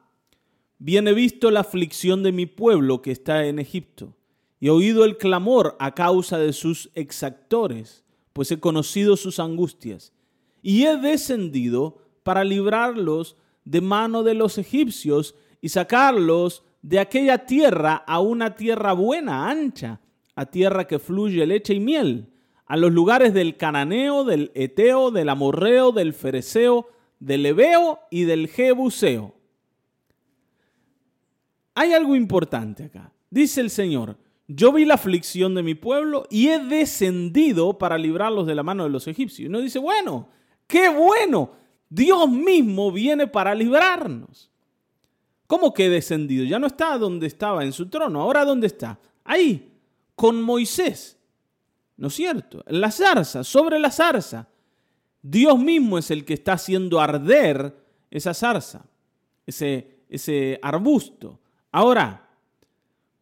bien 0.78 1.06
he 1.08 1.14
visto 1.14 1.50
la 1.50 1.60
aflicción 1.60 2.22
de 2.22 2.32
mi 2.32 2.46
pueblo 2.46 3.00
que 3.00 3.12
está 3.12 3.46
en 3.46 3.58
Egipto, 3.58 4.16
y 4.58 4.66
he 4.66 4.70
oído 4.70 5.04
el 5.04 5.16
clamor 5.16 5.76
a 5.78 5.94
causa 5.94 6.38
de 6.38 6.52
sus 6.52 6.90
exactores, 6.94 8.04
pues 8.32 8.50
he 8.50 8.58
conocido 8.58 9.16
sus 9.16 9.38
angustias, 9.38 10.12
y 10.60 10.84
he 10.84 10.96
descendido 10.96 12.03
para 12.24 12.42
librarlos 12.42 13.36
de 13.64 13.80
mano 13.80 14.24
de 14.24 14.34
los 14.34 14.58
egipcios 14.58 15.36
y 15.60 15.68
sacarlos 15.68 16.64
de 16.82 16.98
aquella 16.98 17.46
tierra 17.46 17.94
a 17.94 18.18
una 18.18 18.56
tierra 18.56 18.92
buena, 18.92 19.48
ancha, 19.48 20.00
a 20.34 20.46
tierra 20.46 20.86
que 20.86 20.98
fluye 20.98 21.46
leche 21.46 21.74
y 21.74 21.80
miel, 21.80 22.26
a 22.66 22.76
los 22.76 22.92
lugares 22.92 23.32
del 23.32 23.56
cananeo, 23.56 24.24
del 24.24 24.50
eteo, 24.54 25.10
del 25.10 25.28
amorreo, 25.28 25.92
del 25.92 26.12
fereceo, 26.12 26.88
del 27.20 27.46
ebeo 27.46 28.00
y 28.10 28.24
del 28.24 28.48
jebuseo. 28.48 29.34
Hay 31.74 31.92
algo 31.92 32.14
importante 32.16 32.84
acá. 32.84 33.12
Dice 33.30 33.60
el 33.60 33.70
Señor, 33.70 34.16
yo 34.46 34.72
vi 34.72 34.84
la 34.84 34.94
aflicción 34.94 35.54
de 35.54 35.62
mi 35.62 35.74
pueblo 35.74 36.26
y 36.30 36.48
he 36.48 36.58
descendido 36.58 37.78
para 37.78 37.98
librarlos 37.98 38.46
de 38.46 38.54
la 38.54 38.62
mano 38.62 38.84
de 38.84 38.90
los 38.90 39.08
egipcios. 39.08 39.40
Y 39.40 39.46
uno 39.46 39.60
dice, 39.60 39.78
bueno, 39.78 40.28
qué 40.66 40.88
bueno, 40.88 41.52
Dios 41.94 42.28
mismo 42.28 42.90
viene 42.90 43.28
para 43.28 43.54
librarnos. 43.54 44.50
¿Cómo 45.46 45.72
que 45.72 45.88
descendido? 45.88 46.44
Ya 46.44 46.58
no 46.58 46.66
está 46.66 46.98
donde 46.98 47.28
estaba 47.28 47.62
en 47.64 47.72
su 47.72 47.86
trono, 47.88 48.20
ahora 48.20 48.44
¿dónde 48.44 48.66
está? 48.66 48.98
Ahí, 49.22 49.70
con 50.16 50.42
Moisés. 50.42 51.16
¿No 51.96 52.08
es 52.08 52.14
cierto? 52.14 52.64
En 52.66 52.80
la 52.80 52.90
zarza, 52.90 53.44
sobre 53.44 53.78
la 53.78 53.92
zarza. 53.92 54.48
Dios 55.22 55.56
mismo 55.58 55.96
es 55.96 56.10
el 56.10 56.24
que 56.24 56.34
está 56.34 56.54
haciendo 56.54 57.00
arder 57.00 57.76
esa 58.10 58.34
zarza, 58.34 58.84
ese, 59.46 59.98
ese 60.08 60.58
arbusto. 60.62 61.38
Ahora, 61.70 62.28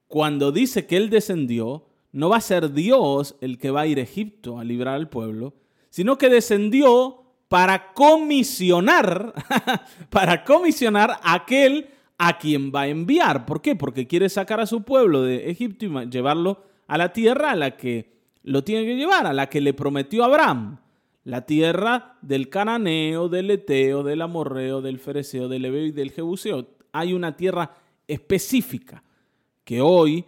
cuando 0.09 0.51
dice 0.51 0.87
que 0.87 0.97
Él 0.97 1.11
descendió, 1.11 1.85
no 2.13 2.31
va 2.31 2.39
a 2.39 2.41
ser 2.41 2.73
Dios 2.73 3.37
el 3.43 3.59
que 3.59 3.71
va 3.71 3.83
a 3.83 3.87
ir 3.87 3.99
a 3.99 4.03
Egipto 4.03 4.59
a 4.59 4.65
librar 4.65 4.95
al 4.95 5.11
pueblo, 5.11 5.53
sino 5.91 6.17
que 6.17 6.31
descendió 6.31 7.22
para 7.53 7.93
comisionar, 7.93 9.35
para 10.09 10.43
comisionar 10.43 11.11
a 11.23 11.35
aquel 11.35 11.87
a 12.17 12.39
quien 12.39 12.73
va 12.75 12.83
a 12.83 12.89
enviar. 12.89 13.45
¿Por 13.45 13.61
qué? 13.61 13.77
Porque 13.77 14.07
quiere 14.07 14.31
sacar 14.31 14.59
a 14.59 14.65
su 14.65 14.85
pueblo 14.85 15.21
de 15.21 15.51
Egipto 15.51 15.85
y 15.85 16.09
llevarlo 16.09 16.63
a 16.87 16.97
la 16.97 17.13
tierra 17.13 17.51
a 17.51 17.55
la 17.55 17.77
que 17.77 18.11
lo 18.43 18.65
tiene 18.65 18.87
que 18.87 18.97
llevar, 18.97 19.27
a 19.27 19.35
la 19.35 19.51
que 19.51 19.61
le 19.61 19.75
prometió 19.75 20.25
Abraham. 20.25 20.79
La 21.25 21.45
tierra 21.45 22.17
del 22.23 22.49
cananeo, 22.49 23.29
del 23.29 23.51
eteo, 23.51 24.03
del 24.03 24.23
amorreo, 24.23 24.81
del 24.81 24.99
fereceo, 24.99 25.47
del 25.47 25.67
ebeo 25.67 25.85
y 25.85 25.93
del 25.93 26.11
jebuseo. 26.11 26.69
Hay 26.91 27.13
una 27.13 27.37
tierra 27.37 27.75
específica 28.09 29.05
que 29.63 29.83
hoy, 29.83 30.25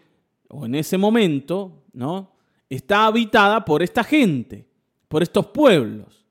o 0.50 0.66
en 0.66 0.74
ese 0.74 0.98
momento, 0.98 1.84
¿no? 1.94 2.32
Está 2.68 3.06
habitada 3.06 3.64
por 3.64 3.82
esta 3.82 4.04
gente, 4.04 4.66
por 5.08 5.22
estos 5.22 5.46
pueblos. 5.46 6.23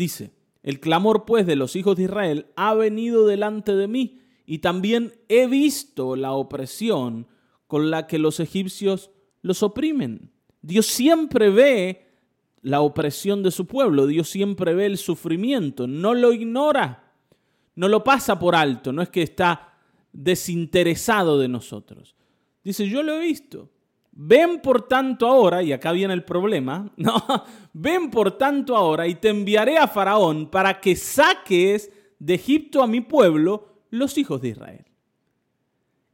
Dice, 0.00 0.32
el 0.62 0.80
clamor 0.80 1.26
pues 1.26 1.46
de 1.46 1.56
los 1.56 1.76
hijos 1.76 1.94
de 1.94 2.04
Israel 2.04 2.46
ha 2.56 2.72
venido 2.72 3.26
delante 3.26 3.76
de 3.76 3.86
mí 3.86 4.22
y 4.46 4.60
también 4.60 5.12
he 5.28 5.46
visto 5.46 6.16
la 6.16 6.32
opresión 6.32 7.26
con 7.66 7.90
la 7.90 8.06
que 8.06 8.18
los 8.18 8.40
egipcios 8.40 9.10
los 9.42 9.62
oprimen. 9.62 10.32
Dios 10.62 10.86
siempre 10.86 11.50
ve 11.50 12.06
la 12.62 12.80
opresión 12.80 13.42
de 13.42 13.50
su 13.50 13.66
pueblo, 13.66 14.06
Dios 14.06 14.30
siempre 14.30 14.72
ve 14.72 14.86
el 14.86 14.96
sufrimiento, 14.96 15.86
no 15.86 16.14
lo 16.14 16.32
ignora, 16.32 17.12
no 17.74 17.86
lo 17.86 18.02
pasa 18.02 18.38
por 18.38 18.54
alto, 18.54 18.94
no 18.94 19.02
es 19.02 19.10
que 19.10 19.20
está 19.20 19.74
desinteresado 20.14 21.38
de 21.38 21.48
nosotros. 21.48 22.16
Dice, 22.64 22.88
yo 22.88 23.02
lo 23.02 23.12
he 23.12 23.20
visto. 23.20 23.68
Ven 24.22 24.60
por 24.60 24.86
tanto 24.86 25.26
ahora, 25.26 25.62
y 25.62 25.72
acá 25.72 25.92
viene 25.92 26.12
el 26.12 26.24
problema, 26.24 26.92
no, 26.98 27.24
ven 27.72 28.10
por 28.10 28.36
tanto 28.36 28.76
ahora 28.76 29.06
y 29.06 29.14
te 29.14 29.30
enviaré 29.30 29.78
a 29.78 29.88
Faraón 29.88 30.50
para 30.50 30.78
que 30.78 30.94
saques 30.94 31.90
de 32.18 32.34
Egipto 32.34 32.82
a 32.82 32.86
mi 32.86 33.00
pueblo, 33.00 33.78
los 33.88 34.18
hijos 34.18 34.42
de 34.42 34.48
Israel. 34.48 34.84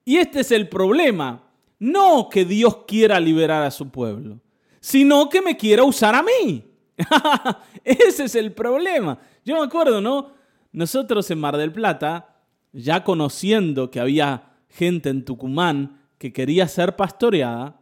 Y 0.05 0.19
este 0.19 0.43
es 0.43 0.53
el 0.53 0.69
problema. 0.69 1.51
No 1.81 2.29
que 2.31 2.45
Dios 2.45 2.85
quiera 2.87 3.19
liberar 3.19 3.65
a 3.65 3.73
su 3.73 3.91
pueblo, 3.91 4.41
sino 4.79 5.29
que 5.29 5.43
me 5.43 5.57
quiera 5.57 5.83
usar 5.83 6.15
a 6.15 6.23
mí. 6.23 6.65
Ese 7.85 8.27
es 8.27 8.37
el 8.37 8.53
problema. 8.53 9.19
Yo 9.45 9.57
me 9.57 9.65
acuerdo, 9.65 10.01
¿no? 10.01 10.31
Nosotros 10.71 11.29
en 11.33 11.41
Mar 11.41 11.57
del 11.57 11.73
Plata, 11.73 12.37
ya 12.73 13.03
conociendo 13.03 13.91
que 13.91 13.99
había 13.99 14.53
gente 14.69 15.09
en 15.09 15.25
Tucumán 15.25 16.03
que 16.19 16.33
quería 16.33 16.69
ser 16.69 16.95
pastoreada, 16.95 17.81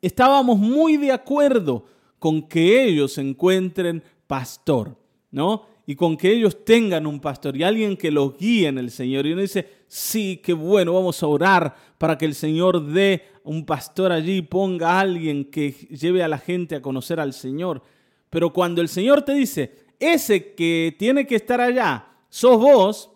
estábamos 0.00 0.58
muy 0.58 0.96
de 0.96 1.12
acuerdo 1.12 1.84
con 2.18 2.42
que 2.48 2.84
ellos 2.84 3.18
encuentren 3.18 4.02
pastor, 4.26 4.96
¿no? 5.30 5.72
y 5.86 5.96
con 5.96 6.16
que 6.16 6.32
ellos 6.32 6.64
tengan 6.64 7.06
un 7.06 7.20
pastor 7.20 7.56
y 7.56 7.64
alguien 7.64 7.96
que 7.96 8.10
los 8.10 8.36
guíe 8.36 8.68
en 8.68 8.78
el 8.78 8.90
Señor. 8.90 9.26
Y 9.26 9.32
uno 9.32 9.42
dice, 9.42 9.68
sí, 9.88 10.40
qué 10.42 10.52
bueno, 10.52 10.94
vamos 10.94 11.22
a 11.22 11.26
orar 11.26 11.74
para 11.98 12.16
que 12.16 12.24
el 12.24 12.34
Señor 12.34 12.86
dé 12.86 13.24
un 13.44 13.66
pastor 13.66 14.12
allí, 14.12 14.42
ponga 14.42 14.92
a 14.92 15.00
alguien 15.00 15.44
que 15.44 15.72
lleve 15.72 16.22
a 16.22 16.28
la 16.28 16.38
gente 16.38 16.76
a 16.76 16.82
conocer 16.82 17.18
al 17.18 17.32
Señor. 17.32 17.82
Pero 18.30 18.52
cuando 18.52 18.80
el 18.80 18.88
Señor 18.88 19.22
te 19.22 19.34
dice, 19.34 19.86
ese 19.98 20.54
que 20.54 20.94
tiene 20.98 21.26
que 21.26 21.36
estar 21.36 21.60
allá, 21.60 22.06
sos 22.28 22.58
vos, 22.58 23.10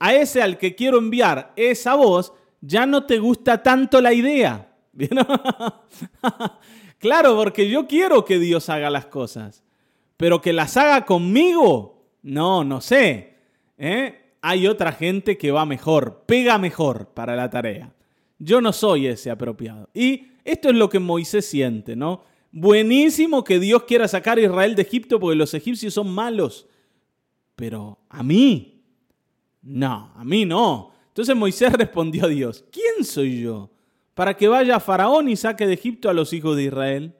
a 0.00 0.14
ese 0.14 0.42
al 0.42 0.58
que 0.58 0.74
quiero 0.74 0.98
enviar 0.98 1.52
es 1.56 1.86
a 1.86 1.94
vos, 1.94 2.32
ya 2.60 2.84
no 2.86 3.04
te 3.04 3.18
gusta 3.18 3.62
tanto 3.62 4.00
la 4.00 4.12
idea. 4.12 4.67
claro, 6.98 7.36
porque 7.36 7.70
yo 7.70 7.86
quiero 7.86 8.24
que 8.24 8.38
Dios 8.38 8.68
haga 8.68 8.90
las 8.90 9.06
cosas, 9.06 9.62
pero 10.16 10.40
que 10.40 10.52
las 10.52 10.76
haga 10.76 11.04
conmigo, 11.04 12.04
no, 12.22 12.64
no 12.64 12.80
sé. 12.80 13.34
¿eh? 13.76 14.34
Hay 14.40 14.66
otra 14.66 14.92
gente 14.92 15.38
que 15.38 15.50
va 15.50 15.64
mejor, 15.64 16.24
pega 16.26 16.58
mejor 16.58 17.08
para 17.14 17.36
la 17.36 17.50
tarea. 17.50 17.92
Yo 18.38 18.60
no 18.60 18.72
soy 18.72 19.06
ese 19.06 19.30
apropiado. 19.30 19.88
Y 19.94 20.28
esto 20.44 20.70
es 20.70 20.76
lo 20.76 20.88
que 20.88 20.98
Moisés 20.98 21.46
siente, 21.46 21.96
¿no? 21.96 22.22
Buenísimo 22.50 23.44
que 23.44 23.58
Dios 23.58 23.84
quiera 23.84 24.08
sacar 24.08 24.38
a 24.38 24.42
Israel 24.42 24.74
de 24.74 24.82
Egipto 24.82 25.20
porque 25.20 25.36
los 25.36 25.54
egipcios 25.54 25.94
son 25.94 26.10
malos. 26.10 26.66
Pero 27.56 27.98
a 28.08 28.22
mí, 28.22 28.82
no, 29.62 30.12
a 30.14 30.24
mí 30.24 30.44
no. 30.44 30.92
Entonces 31.08 31.36
Moisés 31.36 31.72
respondió 31.76 32.24
a 32.24 32.28
Dios, 32.28 32.64
¿quién 32.70 33.04
soy 33.04 33.42
yo 33.42 33.70
para 34.18 34.36
que 34.36 34.48
vaya 34.48 34.80
Faraón 34.80 35.28
y 35.28 35.36
saque 35.36 35.64
de 35.64 35.74
Egipto 35.74 36.10
a 36.10 36.12
los 36.12 36.32
hijos 36.32 36.56
de 36.56 36.64
Israel? 36.64 37.14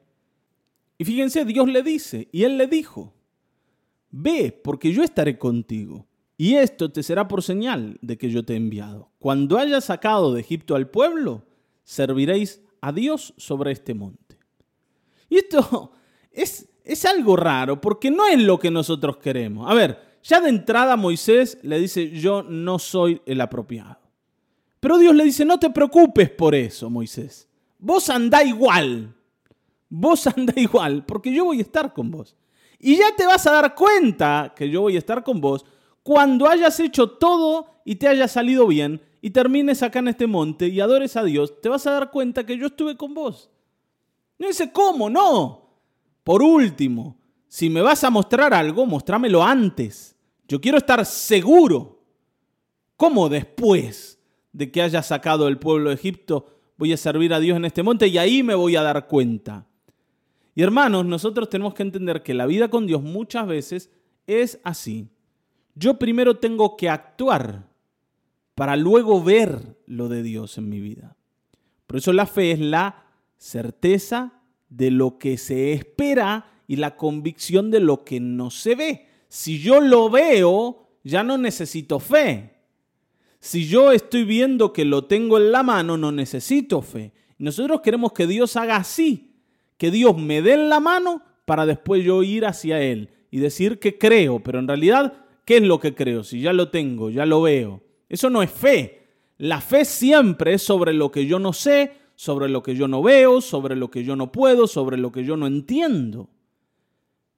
Y 0.99 1.05
fíjense, 1.05 1.45
Dios 1.45 1.69
le 1.69 1.85
dice, 1.85 2.26
y 2.33 2.43
él 2.43 2.59
le 2.59 2.67
dijo, 2.67 3.14
Ve, 4.11 4.50
porque 4.64 4.93
yo 4.93 5.05
estaré 5.05 5.38
contigo. 5.38 6.09
Y 6.37 6.55
esto 6.55 6.90
te 6.90 7.05
será 7.05 7.28
por 7.28 7.45
señal 7.45 7.99
de 8.02 8.19
que 8.19 8.31
yo 8.31 8.45
te 8.45 8.55
he 8.55 8.57
enviado. 8.57 9.12
Cuando 9.21 9.59
hayas 9.59 9.85
sacado 9.85 10.35
de 10.35 10.40
Egipto 10.40 10.75
al 10.75 10.90
pueblo, 10.90 11.45
serviréis 11.85 12.62
a 12.81 12.90
Dios 12.90 13.33
sobre 13.37 13.71
este 13.71 13.95
monte. 13.95 14.37
Y 15.28 15.37
esto 15.37 15.93
es, 16.33 16.69
es 16.83 17.05
algo 17.05 17.37
raro 17.37 17.81
porque 17.81 18.11
no 18.11 18.26
es 18.26 18.43
lo 18.43 18.59
que 18.59 18.73
nosotros 18.73 19.19
queremos. 19.19 19.71
A 19.71 19.75
ver, 19.75 20.19
ya 20.25 20.40
de 20.40 20.49
entrada 20.49 20.97
Moisés 20.97 21.59
le 21.62 21.78
dice, 21.78 22.11
yo 22.11 22.43
no 22.43 22.81
soy 22.81 23.23
el 23.25 23.40
apropiado. 23.40 24.08
Pero 24.80 24.99
Dios 24.99 25.14
le 25.14 25.25
dice, 25.25 25.44
no 25.44 25.58
te 25.58 25.70
preocupes 25.70 26.30
por 26.30 26.54
eso, 26.54 26.88
Moisés. 26.88 27.49
Vos 27.78 28.08
andá 28.11 28.44
igual. 28.44 29.14
Vos 29.88 30.26
andá 30.37 30.54
igual, 30.56 31.04
porque 31.04 31.32
yo 31.32 31.44
voy 31.44 31.58
a 31.58 31.62
estar 31.62 31.92
con 31.92 32.11
vos. 32.11 32.37
Y 32.78 32.97
ya 32.97 33.14
te 33.16 33.26
vas 33.26 33.47
a 33.47 33.52
dar 33.52 33.75
cuenta 33.75 34.52
que 34.54 34.70
yo 34.70 34.82
voy 34.82 34.97
a 34.97 34.99
estar 34.99 35.25
con 35.25 35.40
vos 35.40 35.64
cuando 36.02 36.49
hayas 36.49 36.78
hecho 36.80 37.11
todo 37.11 37.66
y 37.85 37.97
te 37.97 38.08
haya 38.08 38.28
salido 38.28 38.66
bien 38.66 39.02
y 39.20 39.30
termines 39.30 39.82
acá 39.82 39.99
en 39.99 40.08
este 40.08 40.26
monte 40.26 40.68
y 40.68 40.80
adores 40.80 41.16
a 41.16 41.25
Dios, 41.25 41.61
te 41.61 41.68
vas 41.68 41.87
a 41.87 41.90
dar 41.90 42.11
cuenta 42.11 42.47
que 42.47 42.56
yo 42.56 42.68
estuve 42.68 42.97
con 42.97 43.14
vos. 43.14 43.50
No 44.38 44.47
dice, 44.47 44.73
¿cómo? 44.73 45.11
No. 45.11 45.68
Por 46.23 46.42
último, 46.42 47.16
si 47.49 47.68
me 47.68 47.82
vas 47.82 48.04
a 48.04 48.11
mostrar 48.11 48.54
algo, 48.54 48.87
mostrámelo 48.87 49.42
antes. 49.42 50.16
Yo 50.47 50.61
quiero 50.61 50.78
estar 50.78 51.04
seguro. 51.04 52.00
¿Cómo 52.97 53.28
después 53.28 54.18
de 54.59 54.73
que 54.73 54.83
haya 54.83 55.05
sacado 55.05 55.47
el 55.47 55.57
pueblo 55.57 55.91
de 55.91 55.95
Egipto 55.95 56.47
voy 56.77 56.93
a 56.93 56.97
servir 56.97 57.33
a 57.33 57.38
Dios 57.38 57.57
en 57.57 57.65
este 57.65 57.85
monte 57.85 58.09
y 58.09 58.19
ahí 58.19 58.43
me 58.43 58.57
voy 58.57 58.75
a 58.75 58.83
dar 58.83 59.07
cuenta? 59.07 59.69
Y 60.57 60.65
hermanos, 60.65 61.07
nosotros 61.07 61.49
tenemos 61.49 61.75
que 61.75 61.85
entender 61.85 62.25
que 62.25 62.35
la 62.35 62.45
vida 62.45 62.69
con 62.69 62.85
Dios 62.85 63.00
muchas 63.00 63.47
veces 63.47 63.93
es 64.27 64.59
así. 64.65 65.11
Yo 65.77 65.97
primero 65.97 66.38
tengo 66.38 66.77
que 66.77 66.88
actuar 66.88 67.69
para 68.57 68.75
luego 68.75 69.23
ver 69.23 69.79
lo 69.87 70.09
de 70.09 70.25
Dios 70.25 70.59
en 70.59 70.69
mi 70.69 70.81
vida. 70.81 71.17
Por 71.87 71.99
eso 71.99 72.12
la 72.12 72.27
fe 72.27 72.50
es 72.50 72.59
la 72.59 73.07
certeza 73.37 74.43
de 74.69 74.91
lo 74.91 75.19
que 75.19 75.38
se 75.38 75.73
espera 75.73 76.50
y 76.67 76.77
la 76.77 76.97
convicción 76.97 77.71
de 77.71 77.79
lo 77.79 78.03
que 78.03 78.19
no 78.19 78.50
se 78.50 78.75
ve. 78.75 79.07
Si 79.29 79.61
yo 79.61 79.81
lo 79.81 80.11
veo, 80.11 80.88
ya 81.05 81.23
no 81.23 81.38
necesito 81.38 82.00
fe. 82.00 82.58
Si 83.40 83.66
yo 83.66 83.92
estoy 83.92 84.25
viendo 84.25 84.73
que 84.73 84.85
lo 84.85 85.04
tengo 85.04 85.38
en 85.38 85.52
la 85.52 85.62
mano, 85.62 85.97
no 85.97 86.11
necesito 86.11 86.83
fe. 86.83 87.12
Nosotros 87.38 87.80
queremos 87.80 88.12
que 88.12 88.26
Dios 88.26 88.57
haga 88.57 88.76
así, 88.76 89.37
que 89.76 89.90
Dios 89.90 90.16
me 90.18 90.42
dé 90.42 90.54
en 90.54 90.68
la 90.68 90.80
mano 90.80 91.23
para 91.45 91.64
después 91.66 92.04
yo 92.04 92.23
ir 92.23 92.47
hacia 92.47 92.83
Él 92.83 93.11
y 93.30 93.38
decir 93.38 93.78
que 93.78 93.97
creo, 93.97 94.40
pero 94.40 94.59
en 94.59 94.66
realidad, 94.66 95.26
¿qué 95.45 95.59
es 95.59 95.62
lo 95.62 95.78
que 95.78 95.95
creo? 95.95 96.25
Si 96.25 96.40
ya 96.40 96.52
lo 96.52 96.71
tengo, 96.71 97.11
ya 97.11 97.26
lo 97.26 97.42
veo. 97.42 97.83
Eso 98.09 98.28
no 98.28 98.42
es 98.42 98.50
fe. 98.50 99.07
La 99.38 99.61
fe 99.61 99.85
siempre 99.85 100.54
es 100.54 100.62
sobre 100.62 100.92
lo 100.92 101.12
que 101.12 101.26
yo 101.26 101.38
no 101.38 101.52
sé, 101.52 101.92
sobre 102.16 102.49
lo 102.49 102.64
que 102.64 102.75
yo 102.75 102.88
no 102.88 103.02
veo, 103.02 103.40
sobre 103.40 103.76
lo 103.76 103.90
que 103.90 104.02
yo 104.02 104.16
no 104.16 104.33
puedo, 104.33 104.66
sobre 104.66 104.97
lo 104.97 105.12
que 105.12 105.25
yo 105.25 105.37
no 105.37 105.47
entiendo. 105.47 106.28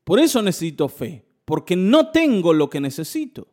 Por 0.05 0.19
eso 0.19 0.41
necesito 0.41 0.89
fe, 0.89 1.27
porque 1.45 1.77
no 1.77 2.09
tengo 2.09 2.55
lo 2.55 2.71
que 2.71 2.81
necesito. 2.81 3.49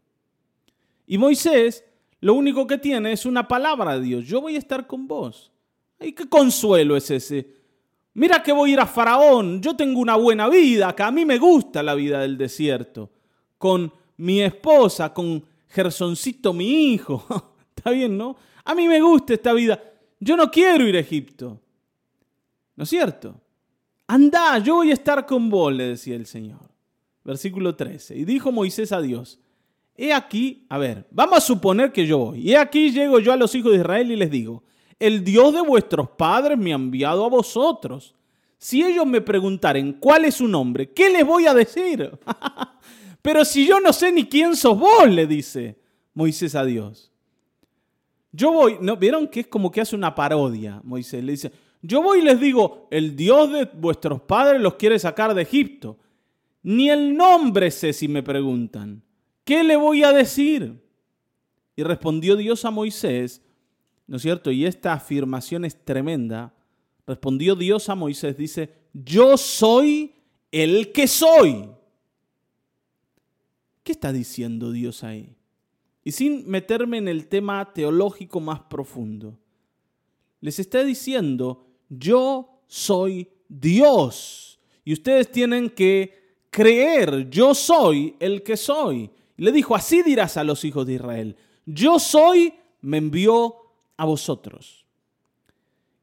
Y 1.06 1.18
Moisés 1.18 1.84
lo 2.20 2.34
único 2.34 2.66
que 2.66 2.78
tiene 2.78 3.12
es 3.12 3.26
una 3.26 3.48
palabra 3.48 3.98
de 3.98 4.06
Dios. 4.06 4.26
Yo 4.26 4.42
voy 4.42 4.56
a 4.56 4.60
estar 4.60 4.88
con 4.88 5.08
vos. 5.08 5.52
¿Y 6.00 6.14
qué 6.14 6.28
consuelo 6.28 6.96
es 6.96 7.10
ese? 7.12 7.48
Mira 8.14 8.42
que 8.42 8.52
voy 8.52 8.72
a 8.72 8.74
ir 8.74 8.80
a 8.80 8.88
Faraón. 8.88 9.62
Yo 9.62 9.76
tengo 9.76 10.00
una 10.00 10.16
buena 10.16 10.50
vida, 10.50 10.96
que 10.96 11.04
a 11.04 11.12
mí 11.12 11.26
me 11.26 11.38
gusta 11.38 11.84
la 11.84 11.94
vida 11.94 12.22
del 12.22 12.38
desierto. 12.38 13.12
Con 13.58 13.92
mi 14.18 14.42
esposa, 14.42 15.14
con 15.14 15.44
Gersoncito, 15.68 16.54
mi 16.54 16.94
hijo. 16.94 17.24
Está 17.76 17.92
bien, 17.92 18.18
¿no? 18.18 18.36
A 18.66 18.74
mí 18.74 18.88
me 18.88 19.02
gusta 19.02 19.34
esta 19.34 19.54
vida. 19.54 19.82
Yo 20.20 20.36
no 20.36 20.50
quiero 20.50 20.88
ir 20.88 20.96
a 20.96 21.00
Egipto. 21.00 21.62
¿No 22.76 22.84
es 22.84 22.90
cierto? 22.90 23.40
Anda, 24.08 24.58
yo 24.60 24.76
voy 24.76 24.92
a 24.92 24.94
estar 24.94 25.26
con 25.26 25.50
vos, 25.50 25.74
le 25.74 25.90
decía 25.90 26.16
el 26.16 26.26
Señor. 26.26 26.72
Versículo 27.24 27.76
13. 27.76 28.16
Y 28.16 28.26
dijo 28.26 28.52
Moisés 28.52 28.92
a 28.92 29.02
Dios, 29.02 29.40
he 29.98 30.14
aquí, 30.14 30.66
a 30.70 30.78
ver, 30.78 31.08
vamos 31.12 31.40
a 31.40 31.42
suponer 31.42 31.92
que 31.92 32.06
yo 32.06 32.18
voy. 32.20 32.52
He 32.52 32.58
aquí 32.58 32.92
llego 32.92 33.20
yo 33.20 33.34
a 33.34 33.38
los 33.38 33.54
hijos 33.56 33.72
de 33.72 33.80
Israel 33.80 34.12
y 34.12 34.16
les 34.16 34.30
digo, 34.30 34.64
el 35.00 35.24
Dios 35.24 35.54
de 35.54 35.62
vuestros 35.62 36.10
padres 36.12 36.58
me 36.58 36.72
ha 36.72 36.76
enviado 36.76 37.26
a 37.26 37.30
vosotros. 37.30 38.16
Si 38.58 38.84
ellos 38.84 39.06
me 39.06 39.22
preguntaren 39.22 39.94
cuál 39.94 40.26
es 40.26 40.36
su 40.36 40.48
nombre, 40.48 40.92
¿qué 40.92 41.10
les 41.10 41.26
voy 41.26 41.48
a 41.48 41.54
decir? 41.54 42.12
Pero 43.22 43.44
si 43.44 43.68
yo 43.68 43.80
no 43.80 43.92
sé 43.92 44.12
ni 44.12 44.26
quién 44.26 44.56
sos 44.56 44.80
vos, 44.80 45.10
le 45.10 45.28
dice 45.28 45.78
Moisés 46.14 46.56
a 46.56 46.64
Dios. 46.64 47.12
Yo 48.32 48.52
voy, 48.52 48.78
¿no? 48.82 48.98
¿Vieron 48.98 49.28
que 49.28 49.42
es 49.42 49.48
como 49.48 49.72
que 49.72 49.82
hace 49.82 49.96
una 49.96 50.14
parodia? 50.14 50.80
Moisés 50.84 51.24
le 51.24 51.34
dice, 51.34 51.52
yo 51.82 52.02
voy 52.02 52.20
y 52.20 52.24
les 52.24 52.40
digo, 52.40 52.88
el 52.92 53.16
Dios 53.16 53.52
de 53.52 53.66
vuestros 53.66 54.22
padres 54.22 54.62
los 54.62 54.76
quiere 54.76 55.00
sacar 55.00 55.34
de 55.34 55.42
Egipto. 55.42 55.98
Ni 56.64 56.90
el 56.90 57.16
nombre 57.16 57.72
sé 57.72 57.94
si 57.94 58.08
me 58.08 58.24
preguntan. 58.24 59.04
¿Qué 59.48 59.64
le 59.64 59.78
voy 59.78 60.04
a 60.04 60.12
decir? 60.12 60.78
Y 61.74 61.82
respondió 61.82 62.36
Dios 62.36 62.66
a 62.66 62.70
Moisés, 62.70 63.42
¿no 64.06 64.18
es 64.18 64.22
cierto? 64.22 64.52
Y 64.52 64.66
esta 64.66 64.92
afirmación 64.92 65.64
es 65.64 65.86
tremenda. 65.86 66.54
Respondió 67.06 67.56
Dios 67.56 67.88
a 67.88 67.96
Moisés, 67.96 68.36
dice, 68.36 68.74
yo 68.92 69.38
soy 69.38 70.14
el 70.52 70.92
que 70.92 71.08
soy. 71.08 71.70
¿Qué 73.84 73.94
está 73.94 74.12
diciendo 74.12 74.70
Dios 74.74 75.06
ahí? 75.06 75.38
Y 76.04 76.12
sin 76.12 76.46
meterme 76.50 76.98
en 76.98 77.08
el 77.08 77.28
tema 77.28 77.72
teológico 77.72 78.42
más 78.42 78.60
profundo, 78.64 79.40
les 80.42 80.60
está 80.60 80.84
diciendo, 80.84 81.66
yo 81.88 82.64
soy 82.68 83.30
Dios. 83.48 84.60
Y 84.84 84.92
ustedes 84.92 85.32
tienen 85.32 85.70
que 85.70 86.36
creer, 86.50 87.30
yo 87.30 87.56
soy 87.56 88.18
el 88.20 88.44
que 88.44 88.58
soy. 88.58 89.10
Le 89.38 89.52
dijo, 89.52 89.76
así 89.76 90.04
dirás 90.04 90.36
a 90.38 90.44
los 90.44 90.66
hijos 90.66 90.86
de 90.86 90.94
Israel, 90.94 91.36
yo 91.66 92.00
soy, 92.00 92.54
me 92.82 92.98
envió 92.98 93.56
a 93.96 94.06
vosotros. 94.06 94.86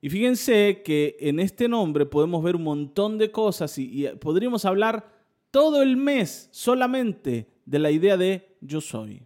Y 0.00 0.10
fíjense 0.10 0.82
que 0.84 1.16
en 1.20 1.40
este 1.40 1.68
nombre 1.68 2.06
podemos 2.06 2.42
ver 2.42 2.56
un 2.56 2.64
montón 2.64 3.18
de 3.18 3.30
cosas 3.30 3.76
y, 3.78 4.06
y 4.06 4.08
podríamos 4.16 4.64
hablar 4.64 5.08
todo 5.50 5.82
el 5.82 5.96
mes 5.96 6.48
solamente 6.52 7.48
de 7.64 7.78
la 7.78 7.90
idea 7.90 8.16
de 8.16 8.56
yo 8.60 8.80
soy. 8.80 9.22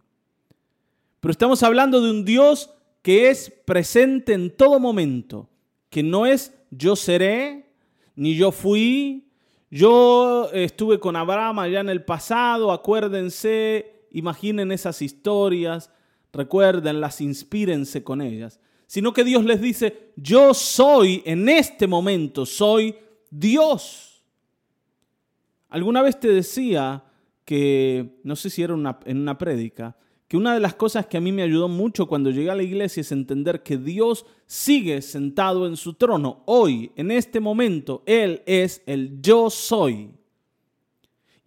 Pero 1.21 1.33
estamos 1.33 1.63
hablando 1.63 2.01
de 2.01 2.11
un 2.11 2.25
Dios 2.25 2.71
que 3.03 3.31
es 3.31 3.51
presente 3.65 4.35
en 4.35 4.57
todo 4.57 4.79
momento, 4.79 5.49
que 5.91 6.03
no 6.03 6.27
es 6.27 6.55
yo 6.71 6.97
seré, 6.97 7.67
ni 8.15 8.37
yo 8.37 8.53
fui, 8.53 9.29
yo 9.71 10.51
estuve 10.53 10.99
con 10.99 11.17
Abraham 11.17 11.59
allá 11.59 11.81
en 11.81 11.89
el 11.89 12.05
pasado, 12.05 12.73
acuérdense, 12.73 13.98
imaginen 14.11 14.73
esas 14.73 15.03
historias, 15.03 15.91
recuérdenlas, 16.33 17.21
inspírense 17.21 18.03
con 18.03 18.21
ellas, 18.21 18.61
sino 18.87 19.13
que 19.13 19.25
Dios 19.25 19.45
les 19.45 19.61
dice, 19.61 20.13
yo 20.17 20.55
soy 20.55 21.23
en 21.27 21.49
este 21.49 21.87
momento, 21.87 22.47
soy 22.47 22.95
Dios. 23.31 24.25
Alguna 25.69 26.03
vez 26.03 26.19
te 26.19 26.29
decía 26.29 27.05
que, 27.45 28.19
no 28.25 28.37
sé 28.37 28.51
si 28.51 28.63
era 28.63 28.75
en 29.05 29.19
una 29.19 29.39
prédica, 29.39 29.97
que 30.29 30.37
una 30.37 30.53
de 30.53 30.61
las 30.61 30.75
cosas 30.75 31.07
que 31.07 31.17
a 31.17 31.21
mí 31.23 31.33
me 31.33 31.43
ayudó 31.43 31.69
mucho 31.69 32.07
cuando 32.07 32.31
llegué 32.31 32.51
a 32.51 32.55
la 32.55 32.63
iglesia 32.63 33.01
es 33.01 33.13
entender 33.13 33.63
que 33.63 33.79
Dios 33.79 34.27
sigue 34.47 35.01
sentado 35.01 35.67
en 35.67 35.77
su 35.77 35.95
trono. 35.95 36.43
Hoy, 36.45 36.93
en 36.97 37.11
este 37.11 37.41
momento, 37.41 38.03
Él 38.05 38.43
es 38.45 38.83
el 38.85 39.23
yo 39.23 39.49
soy. 39.49 40.11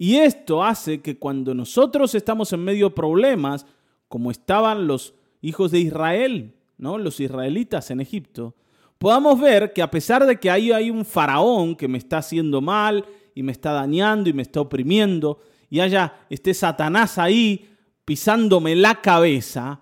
Y 0.02 0.16
esto 0.16 0.64
hace 0.64 1.00
que 1.00 1.20
cuando 1.20 1.54
nosotros 1.54 2.16
estamos 2.16 2.52
en 2.54 2.64
medio 2.64 2.90
de 2.90 2.96
problemas, 2.96 3.68
como 4.08 4.32
estaban 4.32 4.88
los 4.88 5.14
hijos 5.44 5.70
de 5.70 5.80
Israel, 5.80 6.56
¿no? 6.80 6.98
los 6.98 7.20
israelitas 7.20 7.92
en 7.92 8.02
Egipto, 8.02 8.56
podamos 8.98 9.40
ver 9.40 9.74
que 9.74 9.84
a 9.84 9.92
pesar 9.92 10.26
de 10.26 10.40
que 10.40 10.50
ahí 10.50 10.72
hay 10.72 10.90
un 10.90 11.06
faraón 11.06 11.76
que 11.76 11.88
me 11.88 12.00
está 12.00 12.18
haciendo 12.18 12.62
mal 12.62 13.06
y 13.36 13.44
me 13.44 13.52
está 13.52 13.74
dañando 13.74 14.28
y 14.28 14.34
me 14.34 14.42
está 14.42 14.62
oprimiendo, 14.62 15.40
y 15.70 15.82
haya 15.82 16.16
este 16.32 16.56
Satanás 16.56 17.20
ahí 17.20 17.70
pisándome 18.04 18.76
la 18.76 19.02
cabeza, 19.02 19.82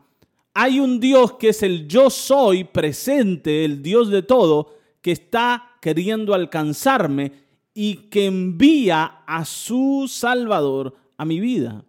hay 0.53 0.81
un 0.81 0.99
Dios 0.99 1.35
que 1.35 1.47
es 1.47 1.63
el 1.63 1.87
yo 1.87 2.09
soy 2.09 2.65
presente, 2.65 3.63
el 3.63 3.81
Dios 3.81 4.09
de 4.09 4.21
todo, 4.23 4.75
que 5.01 5.13
está 5.13 5.77
queriendo 5.79 6.33
alcanzarme 6.33 7.47
y 7.73 8.09
que 8.09 8.25
envía 8.25 9.23
a 9.25 9.45
su 9.45 10.07
Salvador 10.09 10.95
a 11.17 11.25
mi 11.25 11.39
vida. 11.39 11.85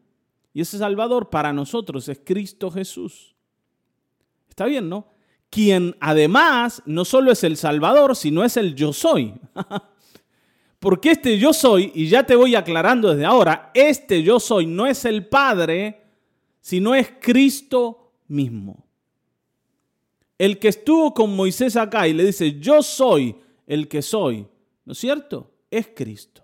Y 0.52 0.60
ese 0.60 0.78
Salvador 0.78 1.30
para 1.30 1.52
nosotros 1.52 2.08
es 2.08 2.20
Cristo 2.24 2.70
Jesús. 2.70 3.34
Está 4.48 4.66
bien, 4.66 4.88
¿no? 4.88 5.06
Quien 5.48 5.96
además 6.00 6.82
no 6.86 7.04
solo 7.04 7.32
es 7.32 7.44
el 7.44 7.56
Salvador, 7.56 8.14
sino 8.16 8.44
es 8.44 8.56
el 8.56 8.74
yo 8.74 8.92
soy. 8.92 9.34
Porque 10.80 11.10
este 11.10 11.38
yo 11.38 11.52
soy, 11.52 11.92
y 11.94 12.08
ya 12.08 12.24
te 12.24 12.34
voy 12.34 12.54
aclarando 12.54 13.10
desde 13.10 13.26
ahora, 13.26 13.70
este 13.74 14.22
yo 14.22 14.40
soy 14.40 14.66
no 14.66 14.86
es 14.86 15.04
el 15.04 15.26
Padre, 15.26 16.02
sino 16.60 16.94
es 16.94 17.12
Cristo 17.20 18.12
mismo. 18.28 18.86
El 20.38 20.58
que 20.58 20.68
estuvo 20.68 21.12
con 21.12 21.36
Moisés 21.36 21.76
acá 21.76 22.08
y 22.08 22.14
le 22.14 22.24
dice, 22.24 22.58
yo 22.58 22.82
soy 22.82 23.36
el 23.66 23.88
que 23.88 24.00
soy, 24.00 24.46
¿no 24.86 24.92
es 24.92 24.98
cierto? 24.98 25.49
Es 25.70 25.88
Cristo. 25.94 26.42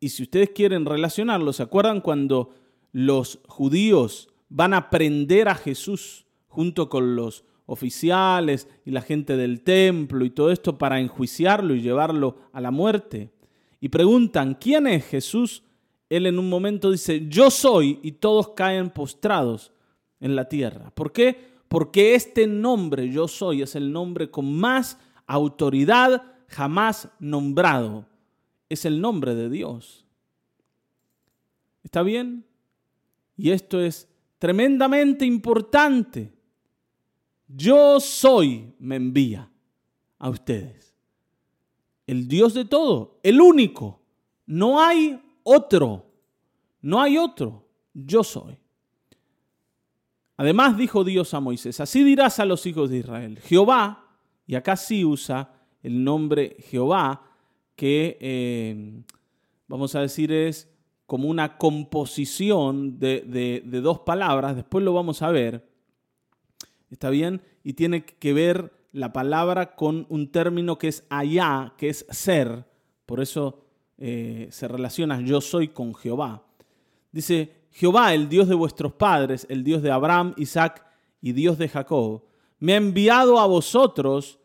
Y 0.00 0.10
si 0.10 0.22
ustedes 0.22 0.50
quieren 0.50 0.86
relacionarlo, 0.86 1.52
¿se 1.52 1.62
acuerdan 1.62 2.00
cuando 2.00 2.54
los 2.92 3.40
judíos 3.48 4.28
van 4.48 4.74
a 4.74 4.90
prender 4.90 5.48
a 5.48 5.54
Jesús 5.54 6.26
junto 6.46 6.88
con 6.88 7.16
los 7.16 7.44
oficiales 7.66 8.68
y 8.84 8.92
la 8.92 9.02
gente 9.02 9.36
del 9.36 9.62
templo 9.62 10.24
y 10.24 10.30
todo 10.30 10.50
esto 10.50 10.78
para 10.78 11.00
enjuiciarlo 11.00 11.74
y 11.74 11.82
llevarlo 11.82 12.36
a 12.52 12.60
la 12.60 12.70
muerte? 12.70 13.32
Y 13.80 13.88
preguntan, 13.88 14.54
¿quién 14.54 14.86
es 14.86 15.04
Jesús? 15.06 15.62
Él 16.08 16.26
en 16.26 16.38
un 16.38 16.48
momento 16.48 16.90
dice, 16.90 17.26
yo 17.28 17.50
soy, 17.50 17.98
y 18.02 18.12
todos 18.12 18.50
caen 18.50 18.90
postrados 18.90 19.72
en 20.20 20.36
la 20.36 20.48
tierra. 20.48 20.90
¿Por 20.94 21.12
qué? 21.12 21.58
Porque 21.68 22.14
este 22.14 22.46
nombre, 22.46 23.10
yo 23.10 23.28
soy, 23.28 23.62
es 23.62 23.74
el 23.74 23.92
nombre 23.92 24.30
con 24.30 24.52
más 24.52 24.98
autoridad 25.26 26.37
jamás 26.48 27.08
nombrado. 27.20 28.06
Es 28.68 28.84
el 28.84 29.00
nombre 29.00 29.34
de 29.34 29.48
Dios. 29.48 30.04
¿Está 31.84 32.02
bien? 32.02 32.44
Y 33.36 33.50
esto 33.50 33.80
es 33.80 34.08
tremendamente 34.38 35.24
importante. 35.24 36.32
Yo 37.46 38.00
soy, 38.00 38.74
me 38.78 38.96
envía 38.96 39.50
a 40.18 40.28
ustedes. 40.28 40.94
El 42.06 42.26
Dios 42.28 42.54
de 42.54 42.64
todo, 42.64 43.20
el 43.22 43.40
único. 43.40 44.00
No 44.46 44.80
hay 44.80 45.20
otro. 45.42 46.06
No 46.80 47.00
hay 47.00 47.18
otro. 47.18 47.66
Yo 47.94 48.24
soy. 48.24 48.58
Además 50.36 50.76
dijo 50.76 51.02
Dios 51.04 51.34
a 51.34 51.40
Moisés, 51.40 51.80
así 51.80 52.04
dirás 52.04 52.38
a 52.38 52.44
los 52.44 52.64
hijos 52.64 52.90
de 52.90 52.98
Israel, 52.98 53.40
Jehová, 53.40 54.18
y 54.46 54.54
acá 54.54 54.76
sí 54.76 55.04
usa 55.04 55.57
el 55.82 56.04
nombre 56.04 56.56
Jehová, 56.60 57.22
que 57.76 58.18
eh, 58.20 59.02
vamos 59.66 59.94
a 59.94 60.00
decir 60.00 60.32
es 60.32 60.68
como 61.06 61.28
una 61.28 61.56
composición 61.56 62.98
de, 62.98 63.22
de 63.64 63.80
dos 63.80 64.00
palabras, 64.00 64.56
después 64.56 64.84
lo 64.84 64.92
vamos 64.92 65.22
a 65.22 65.30
ver, 65.30 65.66
¿está 66.90 67.08
bien? 67.10 67.40
Y 67.64 67.74
tiene 67.74 68.04
que 68.04 68.32
ver 68.32 68.72
la 68.92 69.12
palabra 69.12 69.74
con 69.74 70.06
un 70.08 70.30
término 70.30 70.78
que 70.78 70.88
es 70.88 71.04
allá, 71.08 71.74
que 71.76 71.88
es 71.88 72.06
ser, 72.10 72.66
por 73.06 73.20
eso 73.20 73.64
eh, 73.96 74.48
se 74.50 74.68
relaciona 74.68 75.20
yo 75.20 75.40
soy 75.40 75.68
con 75.68 75.94
Jehová. 75.94 76.44
Dice, 77.10 77.66
Jehová, 77.70 78.14
el 78.14 78.28
Dios 78.28 78.48
de 78.48 78.54
vuestros 78.54 78.92
padres, 78.92 79.46
el 79.50 79.64
Dios 79.64 79.82
de 79.82 79.90
Abraham, 79.90 80.34
Isaac 80.36 80.84
y 81.20 81.32
Dios 81.32 81.58
de 81.58 81.68
Jacob, 81.68 82.22
me 82.58 82.74
ha 82.74 82.76
enviado 82.76 83.38
a 83.38 83.46
vosotros 83.46 84.37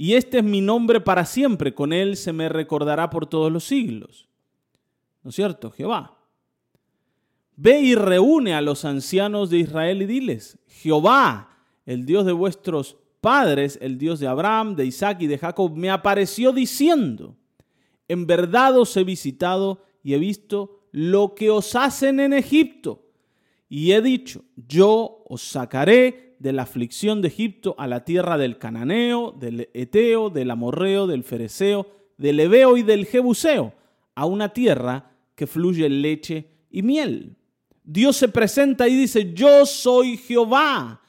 y 0.00 0.14
este 0.14 0.38
es 0.38 0.44
mi 0.44 0.60
nombre 0.60 1.00
para 1.00 1.26
siempre, 1.26 1.74
con 1.74 1.92
él 1.92 2.16
se 2.16 2.32
me 2.32 2.48
recordará 2.48 3.10
por 3.10 3.26
todos 3.26 3.50
los 3.50 3.64
siglos. 3.64 4.28
¿No 5.24 5.30
es 5.30 5.36
cierto, 5.36 5.72
Jehová? 5.72 6.16
Ve 7.56 7.80
y 7.80 7.96
reúne 7.96 8.54
a 8.54 8.60
los 8.60 8.84
ancianos 8.84 9.50
de 9.50 9.58
Israel 9.58 10.00
y 10.02 10.06
diles, 10.06 10.56
Jehová, 10.68 11.64
el 11.84 12.06
Dios 12.06 12.24
de 12.24 12.30
vuestros 12.30 12.96
padres, 13.20 13.76
el 13.82 13.98
Dios 13.98 14.20
de 14.20 14.28
Abraham, 14.28 14.76
de 14.76 14.86
Isaac 14.86 15.18
y 15.22 15.26
de 15.26 15.36
Jacob, 15.36 15.74
me 15.74 15.90
apareció 15.90 16.52
diciendo, 16.52 17.34
en 18.06 18.24
verdad 18.24 18.78
os 18.78 18.96
he 18.96 19.02
visitado 19.02 19.82
y 20.04 20.14
he 20.14 20.18
visto 20.18 20.84
lo 20.92 21.34
que 21.34 21.50
os 21.50 21.74
hacen 21.74 22.20
en 22.20 22.34
Egipto. 22.34 23.04
Y 23.68 23.90
he 23.90 24.00
dicho, 24.00 24.44
yo 24.54 25.24
os 25.28 25.42
sacaré 25.42 26.27
de 26.38 26.52
la 26.52 26.62
aflicción 26.62 27.22
de 27.22 27.28
Egipto 27.28 27.74
a 27.78 27.86
la 27.86 28.04
tierra 28.04 28.38
del 28.38 28.58
cananeo, 28.58 29.32
del 29.32 29.68
eteo, 29.74 30.30
del 30.30 30.50
amorreo, 30.50 31.06
del 31.06 31.24
fereceo, 31.24 31.86
del 32.16 32.40
ebeo 32.40 32.76
y 32.76 32.82
del 32.82 33.06
jebuseo, 33.06 33.72
a 34.14 34.26
una 34.26 34.52
tierra 34.52 35.12
que 35.34 35.46
fluye 35.46 35.88
leche 35.88 36.48
y 36.70 36.82
miel. 36.82 37.36
Dios 37.84 38.16
se 38.16 38.28
presenta 38.28 38.88
y 38.88 38.96
dice, 38.96 39.32
yo 39.32 39.64
soy 39.64 40.16
Jehová, 40.16 41.00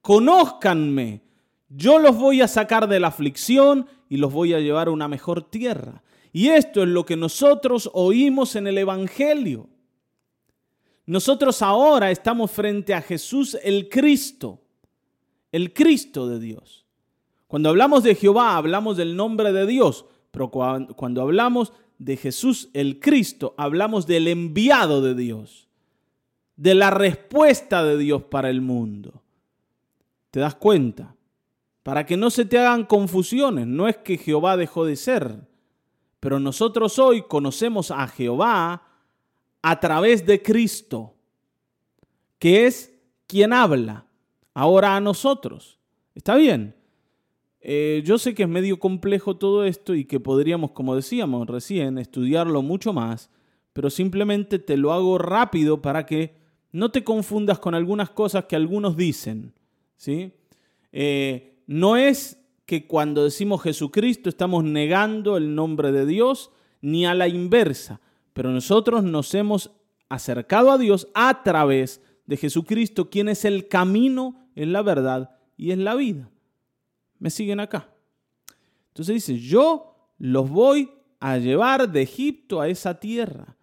conózcanme, 0.00 1.22
yo 1.68 1.98
los 1.98 2.16
voy 2.16 2.40
a 2.40 2.48
sacar 2.48 2.88
de 2.88 3.00
la 3.00 3.08
aflicción 3.08 3.86
y 4.08 4.16
los 4.16 4.32
voy 4.32 4.54
a 4.54 4.60
llevar 4.60 4.88
a 4.88 4.92
una 4.92 5.08
mejor 5.08 5.48
tierra. 5.48 6.02
Y 6.32 6.48
esto 6.48 6.82
es 6.82 6.88
lo 6.88 7.06
que 7.06 7.16
nosotros 7.16 7.90
oímos 7.92 8.56
en 8.56 8.66
el 8.66 8.78
Evangelio. 8.78 9.68
Nosotros 11.06 11.62
ahora 11.62 12.10
estamos 12.10 12.50
frente 12.50 12.94
a 12.94 13.02
Jesús 13.02 13.56
el 13.62 13.88
Cristo, 13.88 14.63
el 15.54 15.72
Cristo 15.72 16.28
de 16.28 16.40
Dios. 16.40 16.84
Cuando 17.46 17.68
hablamos 17.68 18.02
de 18.02 18.16
Jehová, 18.16 18.56
hablamos 18.56 18.96
del 18.96 19.14
nombre 19.14 19.52
de 19.52 19.66
Dios, 19.66 20.04
pero 20.32 20.50
cuando 20.50 21.22
hablamos 21.22 21.72
de 21.96 22.16
Jesús 22.16 22.70
el 22.72 22.98
Cristo, 22.98 23.54
hablamos 23.56 24.08
del 24.08 24.26
enviado 24.26 25.00
de 25.00 25.14
Dios, 25.14 25.68
de 26.56 26.74
la 26.74 26.90
respuesta 26.90 27.84
de 27.84 27.96
Dios 27.96 28.24
para 28.24 28.50
el 28.50 28.62
mundo. 28.62 29.22
¿Te 30.32 30.40
das 30.40 30.56
cuenta? 30.56 31.14
Para 31.84 32.04
que 32.04 32.16
no 32.16 32.30
se 32.30 32.46
te 32.46 32.58
hagan 32.58 32.84
confusiones, 32.84 33.68
no 33.68 33.86
es 33.86 33.98
que 33.98 34.18
Jehová 34.18 34.56
dejó 34.56 34.84
de 34.84 34.96
ser, 34.96 35.46
pero 36.18 36.40
nosotros 36.40 36.98
hoy 36.98 37.22
conocemos 37.22 37.92
a 37.92 38.08
Jehová 38.08 38.82
a 39.62 39.78
través 39.78 40.26
de 40.26 40.42
Cristo, 40.42 41.14
que 42.40 42.66
es 42.66 42.92
quien 43.28 43.52
habla 43.52 44.04
ahora 44.54 44.96
a 44.96 45.00
nosotros. 45.00 45.78
¿Está 46.14 46.36
bien? 46.36 46.74
Eh, 47.60 48.02
yo 48.04 48.18
sé 48.18 48.34
que 48.34 48.44
es 48.44 48.48
medio 48.48 48.78
complejo 48.78 49.36
todo 49.36 49.64
esto 49.64 49.94
y 49.94 50.04
que 50.04 50.20
podríamos, 50.20 50.70
como 50.70 50.94
decíamos 50.94 51.46
recién, 51.46 51.98
estudiarlo 51.98 52.62
mucho 52.62 52.92
más, 52.92 53.30
pero 53.72 53.90
simplemente 53.90 54.58
te 54.58 54.76
lo 54.76 54.92
hago 54.92 55.18
rápido 55.18 55.82
para 55.82 56.06
que 56.06 56.36
no 56.72 56.90
te 56.90 57.04
confundas 57.04 57.58
con 57.58 57.74
algunas 57.74 58.10
cosas 58.10 58.44
que 58.44 58.56
algunos 58.56 58.96
dicen. 58.96 59.54
¿sí? 59.96 60.32
Eh, 60.92 61.62
no 61.66 61.96
es 61.96 62.38
que 62.66 62.86
cuando 62.86 63.24
decimos 63.24 63.62
Jesucristo 63.62 64.28
estamos 64.28 64.64
negando 64.64 65.36
el 65.36 65.54
nombre 65.54 65.92
de 65.92 66.06
Dios, 66.06 66.50
ni 66.82 67.06
a 67.06 67.14
la 67.14 67.28
inversa, 67.28 68.00
pero 68.34 68.50
nosotros 68.50 69.02
nos 69.04 69.34
hemos 69.34 69.70
acercado 70.10 70.70
a 70.70 70.78
Dios 70.78 71.08
a 71.14 71.42
través 71.42 72.02
de 72.26 72.36
Jesucristo, 72.36 73.10
quien 73.10 73.28
es 73.28 73.44
el 73.44 73.68
camino, 73.68 74.48
es 74.54 74.68
la 74.68 74.82
verdad 74.82 75.36
y 75.56 75.70
es 75.70 75.78
la 75.78 75.94
vida. 75.94 76.30
¿Me 77.18 77.30
siguen 77.30 77.60
acá? 77.60 77.90
Entonces 78.88 79.14
dice, 79.14 79.38
yo 79.38 80.12
los 80.18 80.48
voy 80.48 80.90
a 81.20 81.38
llevar 81.38 81.90
de 81.90 82.02
Egipto 82.02 82.60
a 82.60 82.68
esa 82.68 83.00
tierra. 83.00 83.56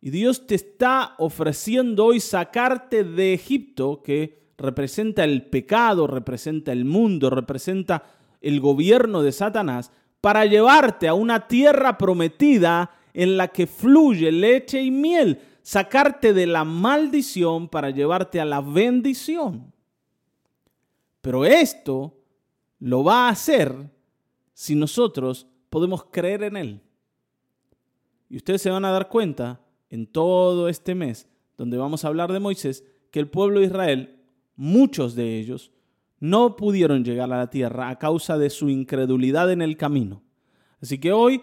Y 0.00 0.10
Dios 0.10 0.46
te 0.46 0.54
está 0.54 1.14
ofreciendo 1.18 2.04
hoy 2.04 2.20
sacarte 2.20 3.02
de 3.02 3.34
Egipto, 3.34 4.02
que 4.02 4.46
representa 4.58 5.24
el 5.24 5.46
pecado, 5.46 6.06
representa 6.06 6.72
el 6.72 6.84
mundo, 6.84 7.30
representa 7.30 8.04
el 8.40 8.60
gobierno 8.60 9.22
de 9.22 9.32
Satanás 9.32 9.90
para 10.20 10.44
llevarte 10.44 11.08
a 11.08 11.14
una 11.14 11.48
tierra 11.48 11.98
prometida 11.98 12.90
en 13.14 13.36
la 13.36 13.48
que 13.48 13.66
fluye 13.66 14.30
leche 14.30 14.82
y 14.82 14.90
miel, 14.90 15.40
sacarte 15.66 16.32
de 16.32 16.46
la 16.46 16.62
maldición 16.62 17.68
para 17.68 17.90
llevarte 17.90 18.40
a 18.40 18.44
la 18.44 18.60
bendición. 18.60 19.72
Pero 21.20 21.44
esto 21.44 22.16
lo 22.78 23.02
va 23.02 23.26
a 23.26 23.30
hacer 23.30 23.74
si 24.54 24.76
nosotros 24.76 25.48
podemos 25.68 26.04
creer 26.04 26.44
en 26.44 26.56
Él. 26.56 26.80
Y 28.28 28.36
ustedes 28.36 28.62
se 28.62 28.70
van 28.70 28.84
a 28.84 28.92
dar 28.92 29.08
cuenta 29.08 29.60
en 29.90 30.06
todo 30.06 30.68
este 30.68 30.94
mes, 30.94 31.28
donde 31.58 31.78
vamos 31.78 32.04
a 32.04 32.08
hablar 32.08 32.32
de 32.32 32.38
Moisés, 32.38 32.84
que 33.10 33.18
el 33.18 33.28
pueblo 33.28 33.58
de 33.58 33.66
Israel, 33.66 34.20
muchos 34.54 35.16
de 35.16 35.36
ellos, 35.40 35.72
no 36.20 36.54
pudieron 36.54 37.04
llegar 37.04 37.32
a 37.32 37.38
la 37.38 37.50
tierra 37.50 37.88
a 37.88 37.98
causa 37.98 38.38
de 38.38 38.50
su 38.50 38.68
incredulidad 38.68 39.50
en 39.50 39.62
el 39.62 39.76
camino. 39.76 40.22
Así 40.80 40.98
que 40.98 41.10
hoy, 41.10 41.42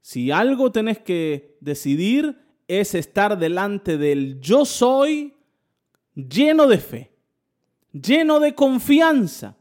si 0.00 0.32
algo 0.32 0.72
tenés 0.72 0.98
que 0.98 1.56
decidir, 1.60 2.49
es 2.70 2.94
estar 2.94 3.36
delante 3.36 3.98
del 3.98 4.40
yo 4.40 4.64
soy 4.64 5.34
lleno 6.14 6.68
de 6.68 6.78
fe, 6.78 7.10
lleno 7.90 8.38
de 8.38 8.54
confianza. 8.54 9.56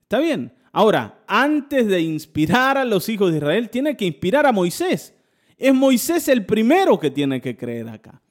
¿Está 0.00 0.18
bien? 0.18 0.54
Ahora, 0.72 1.22
antes 1.26 1.86
de 1.86 2.00
inspirar 2.00 2.78
a 2.78 2.86
los 2.86 3.10
hijos 3.10 3.30
de 3.30 3.36
Israel, 3.36 3.68
tiene 3.68 3.98
que 3.98 4.06
inspirar 4.06 4.46
a 4.46 4.52
Moisés. 4.52 5.14
Es 5.58 5.74
Moisés 5.74 6.26
el 6.28 6.46
primero 6.46 6.98
que 6.98 7.10
tiene 7.10 7.42
que 7.42 7.54
creer 7.54 7.90
acá. 7.90 8.22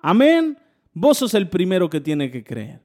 Amén. 0.00 0.58
Vos 0.92 1.18
sos 1.18 1.32
el 1.34 1.48
primero 1.48 1.88
que 1.88 2.00
tiene 2.00 2.32
que 2.32 2.42
creer. 2.42 2.82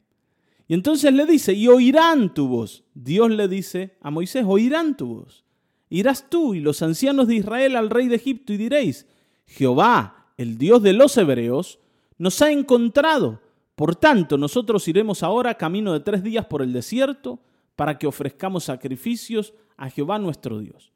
Y 0.67 0.75
entonces 0.75 1.11
le 1.13 1.25
dice, 1.25 1.53
y 1.53 1.67
oirán 1.67 2.31
tu 2.31 2.47
voz. 2.47 2.83
Dios 2.93 3.31
le 3.31 3.47
dice 3.47 3.97
a 4.01 4.11
Moisés, 4.11 4.45
oirán 4.47 4.95
tu 4.95 5.15
voz. 5.15 5.43
Irás 5.89 6.29
tú 6.29 6.53
y 6.53 6.59
los 6.59 6.83
ancianos 6.83 7.27
de 7.27 7.35
Israel 7.35 7.75
al 7.75 7.89
rey 7.89 8.07
de 8.07 8.17
Egipto 8.17 8.53
y 8.53 8.57
diréis, 8.57 9.07
Jehová, 9.47 10.22
el 10.37 10.57
Dios 10.57 10.81
de 10.81 10.93
los 10.93 11.17
hebreos, 11.17 11.79
nos 12.17 12.41
ha 12.41 12.51
encontrado 12.51 13.41
Por 13.75 13.95
tanto, 13.95 14.37
nosotros 14.37 14.87
iremos 14.87 15.23
ahora 15.23 15.55
camino 15.55 15.93
de 15.93 15.99
tres 15.99 16.23
días 16.23 16.45
por 16.45 16.61
el 16.61 16.73
desierto 16.73 17.39
para 17.75 17.97
que 17.97 18.05
ofrezcamos 18.05 18.65
sacrificios 18.65 19.53
a 19.77 19.89
Jehová 19.89 20.19
nuestro 20.19 20.59
Dios. 20.59 20.91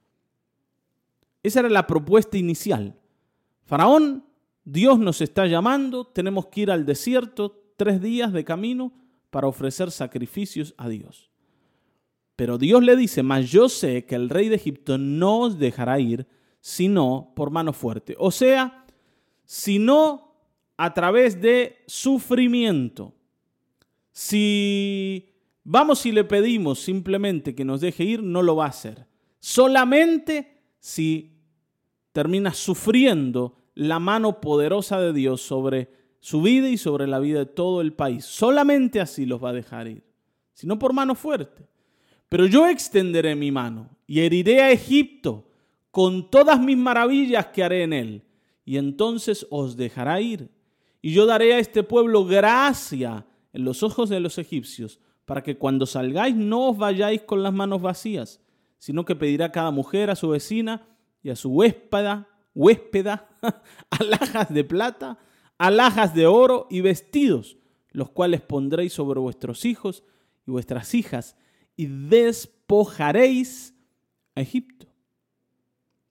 Esa 1.41 1.62
era 1.62 1.69
la 1.69 1.88
propuesta 1.88 2.38
inicial. 2.38 2.95
Faraón, 3.65 4.26
Dios 4.63 5.00
nos 5.00 5.21
está 5.21 5.47
llamando, 5.47 6.06
tenemos 6.06 6.47
que 6.47 6.62
ir 6.62 6.71
al 6.71 6.86
desierto 6.86 7.60
tres 7.78 8.02
días 8.02 8.32
de 8.32 8.43
camino 8.43 8.93
para 9.30 9.47
ofrecer 9.47 9.91
sacrificios 9.91 10.73
a 10.78 10.88
Dios. 10.88 11.32
Pero 12.36 12.58
Dios 12.58 12.84
le 12.84 12.95
dice, 12.95 13.23
mas 13.23 13.50
yo 13.50 13.69
sé 13.69 14.06
que 14.06 14.15
el 14.15 14.30
rey 14.30 14.50
de 14.50 14.56
Egipto 14.56 14.97
no 14.97 15.39
os 15.39 15.58
dejará 15.58 16.00
ir, 16.00 16.28
sino 16.60 17.34
por 17.36 17.50
mano 17.50 17.73
fuerte. 17.73 18.15
O 18.19 18.30
sea, 18.30 18.86
sino 19.48 20.36
a 20.78 20.94
través 20.94 21.42
de 21.42 21.84
sufrimiento. 21.88 23.16
Si 24.12 25.34
vamos 25.64 26.06
y 26.06 26.12
le 26.12 26.24
pedimos 26.24 26.80
simplemente 26.80 27.56
que 27.56 27.66
nos 27.66 27.82
deje 27.82 28.04
ir, 28.04 28.22
no 28.22 28.44
lo 28.44 28.56
va 28.56 28.66
a 28.66 28.70
hacer. 28.70 29.08
Solamente 29.40 30.62
si 30.80 31.34
termina 32.12 32.54
sufriendo 32.54 33.58
la 33.74 34.00
mano 34.00 34.42
poderosa 34.42 35.00
de 35.00 35.14
Dios 35.14 35.42
sobre 35.42 35.90
su 36.20 36.42
vida 36.42 36.68
y 36.68 36.78
sobre 36.78 37.08
la 37.08 37.20
vida 37.20 37.40
de 37.40 37.46
todo 37.46 37.80
el 37.82 37.94
país. 37.94 38.26
Solamente 38.26 39.00
así 39.00 39.26
los 39.26 39.44
va 39.44 39.50
a 39.50 39.54
dejar 39.54 39.88
ir, 39.88 40.04
sino 40.54 40.78
por 40.78 40.94
mano 40.94 41.16
fuerte. 41.16 41.68
Pero 42.28 42.46
yo 42.48 42.68
extenderé 42.68 43.36
mi 43.36 43.52
mano 43.52 43.90
y 44.06 44.20
heriré 44.20 44.62
a 44.62 44.72
Egipto 44.72 45.48
con 45.92 46.30
todas 46.30 46.60
mis 46.60 46.78
maravillas 46.78 47.48
que 47.48 47.64
haré 47.64 47.84
en 47.84 47.94
él, 47.94 48.24
y 48.68 48.76
entonces 48.76 49.48
os 49.50 49.78
dejará 49.78 50.20
ir. 50.20 50.50
Y 51.02 51.14
yo 51.14 51.26
daré 51.26 51.54
a 51.54 51.60
este 51.60 51.84
pueblo 51.84 52.26
gracia 52.26 53.26
en 53.54 53.64
los 53.64 53.82
ojos 53.82 54.10
de 54.10 54.20
los 54.20 54.38
egipcios, 54.38 55.00
para 55.24 55.42
que 55.42 55.58
cuando 55.58 55.86
salgáis 55.86 56.36
no 56.36 56.72
os 56.72 56.78
vayáis 56.78 57.22
con 57.22 57.42
las 57.44 57.54
manos 57.54 57.82
vacías, 57.82 58.42
sino 58.78 59.06
que 59.06 59.16
pedirá 59.16 59.54
cada 59.54 59.72
mujer 59.72 60.10
a 60.10 60.18
su 60.18 60.28
vecina 60.28 60.86
y 61.24 61.30
a 61.30 61.38
su 61.38 61.50
huéspeda, 61.50 62.28
huéspeda, 62.54 63.30
alhajas 63.90 64.54
de 64.54 64.66
plata, 64.66 65.18
alhajas 65.58 66.14
de 66.14 66.28
oro 66.28 66.68
y 66.70 66.82
vestidos, 66.82 67.56
los 67.92 68.10
cuales 68.10 68.42
pondréis 68.42 68.92
sobre 68.92 69.22
vuestros 69.22 69.64
hijos 69.64 70.04
y 70.46 70.52
vuestras 70.52 70.94
hijas, 70.94 71.38
y 71.78 71.86
despojaréis 71.86 73.74
a 74.36 74.42
Egipto. 74.42 74.88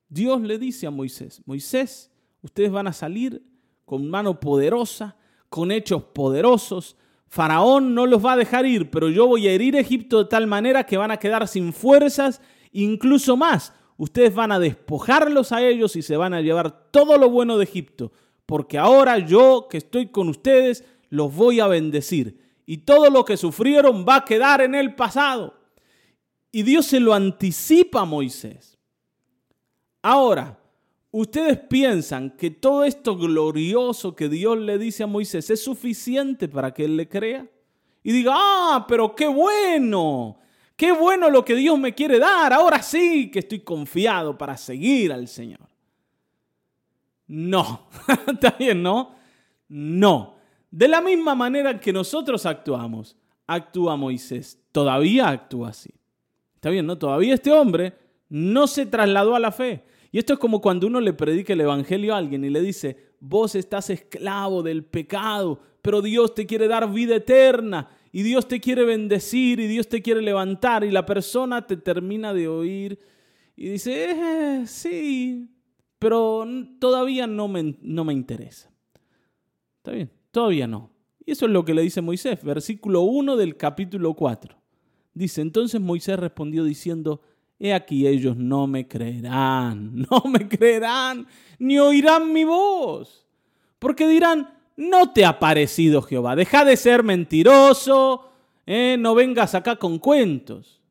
Dios 0.09 0.41
le 0.41 0.59
dice 0.59 0.87
a 0.87 0.91
Moisés, 0.91 1.43
Moisés, 1.45 2.11
ustedes 2.47 2.71
van 2.71 2.87
a 2.87 2.93
salir 2.93 3.43
con 3.85 4.09
mano 4.09 4.41
poderosa, 4.41 5.17
con 5.49 5.71
hechos 5.71 6.03
poderosos. 6.03 6.97
Faraón 7.29 7.95
no 7.95 8.07
los 8.07 8.25
va 8.25 8.33
a 8.33 8.37
dejar 8.37 8.67
ir, 8.67 8.91
pero 8.91 9.09
yo 9.09 9.27
voy 9.27 9.47
a 9.47 9.53
herir 9.53 9.77
a 9.77 9.81
Egipto 9.81 10.19
de 10.19 10.31
tal 10.31 10.47
manera 10.47 10.87
que 10.87 10.97
van 10.97 11.11
a 11.11 11.19
quedar 11.19 11.47
sin 11.49 11.73
fuerzas, 11.73 12.41
incluso 12.73 13.37
más. 13.37 13.73
Ustedes 13.97 14.35
van 14.35 14.53
a 14.53 14.59
despojarlos 14.59 15.53
a 15.53 15.63
ellos 15.63 15.97
y 15.97 16.03
se 16.03 16.17
van 16.17 16.35
a 16.35 16.41
llevar 16.41 16.91
todo 16.91 17.19
lo 17.19 17.29
bueno 17.31 17.59
de 17.59 17.65
Egipto, 17.65 18.13
porque 18.47 18.79
ahora 18.79 19.19
yo 19.19 19.67
que 19.69 19.79
estoy 19.79 20.09
con 20.09 20.29
ustedes 20.29 20.85
los 21.09 21.35
voy 21.35 21.61
a 21.61 21.67
bendecir 21.67 22.39
y 22.65 22.79
todo 22.79 23.11
lo 23.11 23.25
que 23.25 23.37
sufrieron 23.37 24.05
va 24.09 24.17
a 24.17 24.25
quedar 24.25 24.61
en 24.61 24.75
el 24.75 24.95
pasado. 24.95 25.55
Y 26.53 26.63
Dios 26.63 26.87
se 26.87 27.01
lo 27.01 27.13
anticipa 27.13 28.03
a 28.03 28.05
Moisés. 28.05 28.79
Ahora, 30.03 30.59
ustedes 31.11 31.59
piensan 31.59 32.31
que 32.31 32.51
todo 32.51 32.85
esto 32.85 33.17
glorioso 33.17 34.15
que 34.15 34.29
Dios 34.29 34.59
le 34.59 34.79
dice 34.79 35.05
a 35.05 35.07
Moisés 35.07 35.51
es 35.51 35.63
suficiente 35.63 36.49
para 36.49 36.73
que 36.73 36.85
él 36.85 36.97
le 36.97 37.09
crea 37.09 37.47
y 38.03 38.13
diga, 38.13 38.33
ah, 38.37 38.85
pero 38.87 39.15
qué 39.15 39.27
bueno, 39.27 40.39
qué 40.77 40.93
bueno 40.93 41.29
lo 41.31 41.45
que 41.45 41.57
Dios 41.57 41.79
me 41.79 41.95
quiere 41.95 42.19
dar, 42.19 42.53
ahora 42.53 42.83
sí 42.83 43.31
que 43.31 43.41
estoy 43.41 43.61
confiado 43.61 44.39
para 44.39 44.57
seguir 44.57 45.13
al 45.13 45.27
Señor. 45.27 45.67
No, 47.27 47.89
está 48.33 48.53
bien, 48.53 48.83
¿no? 48.83 49.15
No. 49.69 50.37
De 50.71 50.89
la 50.89 51.01
misma 51.01 51.35
manera 51.35 51.81
que 51.81 51.93
nosotros 51.93 52.47
actuamos, 52.47 53.17
actúa 53.47 53.97
Moisés. 53.97 54.61
Todavía 54.73 55.29
actúa 55.29 55.71
así. 55.71 55.91
Está 56.55 56.71
bien, 56.71 56.87
¿no? 56.87 56.99
Todavía 56.99 57.35
este 57.35 57.53
hombre 57.53 57.95
no 58.29 58.67
se 58.67 58.87
trasladó 58.87 59.35
a 59.35 59.41
la 59.41 59.53
fe. 59.53 59.85
Y 60.17 60.19
esto 60.19 60.33
es 60.33 60.39
como 60.39 60.63
cuando 60.63 60.87
uno 60.87 60.99
le 60.99 61.13
predica 61.13 61.53
el 61.53 61.61
Evangelio 61.61 62.15
a 62.15 62.17
alguien 62.17 62.43
y 62.43 62.49
le 62.49 62.63
dice, 62.63 62.97
vos 63.21 63.55
estás 63.55 63.91
esclavo 63.91 64.63
del 64.63 64.83
pecado, 64.83 65.61
pero 65.83 66.01
Dios 66.01 66.35
te 66.35 66.47
quiere 66.47 66.69
dar 66.69 66.91
vida 66.91 67.17
eterna 67.17 67.91
y 68.13 68.23
Dios 68.23 68.49
te 68.49 68.59
quiere 68.59 68.87
bendecir 68.87 69.61
y 69.61 69.67
Dios 69.67 69.89
te 69.89 70.01
quiere 70.01 70.23
levantar 70.23 70.85
y 70.85 70.91
la 70.91 71.05
persona 71.05 71.67
te 71.67 71.77
termina 71.77 72.33
de 72.33 72.49
oír 72.49 72.99
y 73.57 73.69
dice, 73.69 74.11
eh, 74.11 74.67
sí, 74.67 75.51
pero 75.99 76.49
todavía 76.79 77.27
no 77.27 77.47
me, 77.47 77.77
no 77.83 78.07
me 78.07 78.15
interesa. 78.15 78.73
Está 79.77 79.91
bien. 79.91 80.11
Todavía 80.31 80.67
no. 80.67 80.93
Y 81.27 81.33
eso 81.33 81.45
es 81.45 81.53
lo 81.53 81.63
que 81.63 81.75
le 81.75 81.83
dice 81.83 82.01
Moisés, 82.01 82.43
versículo 82.43 83.03
1 83.03 83.37
del 83.37 83.59
capítulo 83.59 84.15
4. 84.15 84.57
Dice, 85.13 85.43
entonces 85.43 85.79
Moisés 85.79 86.19
respondió 86.19 86.65
diciendo, 86.65 87.21
he 87.59 87.73
aquí 87.73 88.07
ellos 88.07 88.37
no 88.37 88.67
me 88.67 88.87
creerán, 88.87 90.07
no 90.11 90.23
me 90.31 90.49
creerán, 90.49 91.27
ni 91.59 91.79
oirán 91.79 92.33
mi 92.33 92.45
voz, 92.45 93.27
porque 93.79 94.07
dirán, 94.07 94.55
no 94.77 95.13
te 95.13 95.25
ha 95.25 95.39
parecido 95.39 96.03
Jehová, 96.03 96.37
deja 96.37 96.65
de 96.65 96.77
ser 96.77 97.03
mentiroso, 97.03 98.31
eh, 98.67 98.97
no 98.99 99.15
vengas 99.15 99.55
acá 99.55 99.77
con 99.77 99.99
cuentos. 99.99 100.83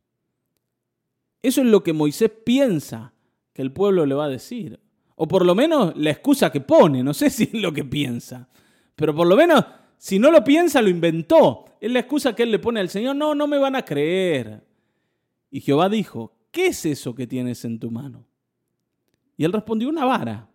Eso 1.42 1.62
es 1.62 1.68
lo 1.68 1.84
que 1.84 1.94
Moisés 1.94 2.32
piensa 2.44 3.14
que 3.54 3.62
el 3.62 3.72
pueblo 3.72 4.06
le 4.06 4.16
va 4.16 4.26
a 4.26 4.30
decir, 4.30 4.80
o 5.16 5.28
por 5.28 5.46
lo 5.46 5.56
menos 5.56 5.94
la 5.96 6.10
excusa 6.10 6.52
que 6.52 6.62
pone, 6.62 7.04
no 7.04 7.14
sé 7.14 7.30
si 7.30 7.44
es 7.44 7.54
lo 7.54 7.72
que 7.72 7.84
piensa. 7.84 8.50
Pero 8.96 9.14
por 9.14 9.28
lo 9.28 9.36
menos, 9.36 9.64
si 9.98 10.20
no 10.20 10.32
lo 10.32 10.44
piensa, 10.44 10.82
lo 10.82 10.90
inventó. 10.90 11.66
Es 11.80 11.92
la 11.92 12.00
excusa 12.00 12.36
que 12.36 12.44
él 12.44 12.52
le 12.52 12.60
pone 12.60 12.80
al 12.80 12.90
Señor, 12.90 13.16
no, 13.16 13.36
no 13.36 13.48
me 13.48 13.58
van 13.58 13.76
a 13.76 13.84
creer. 13.84 14.64
Y 15.52 15.62
Jehová 15.62 15.90
dijo, 15.90 16.34
¿qué 16.56 16.68
es 16.68 16.86
eso 16.86 17.14
que 17.14 17.28
tienes 17.28 17.66
en 17.66 17.78
tu 17.78 17.92
mano? 17.92 18.26
Y 19.36 19.44
él 19.44 19.52
respondió, 19.52 19.90
una 19.90 20.06
vara. 20.06 20.48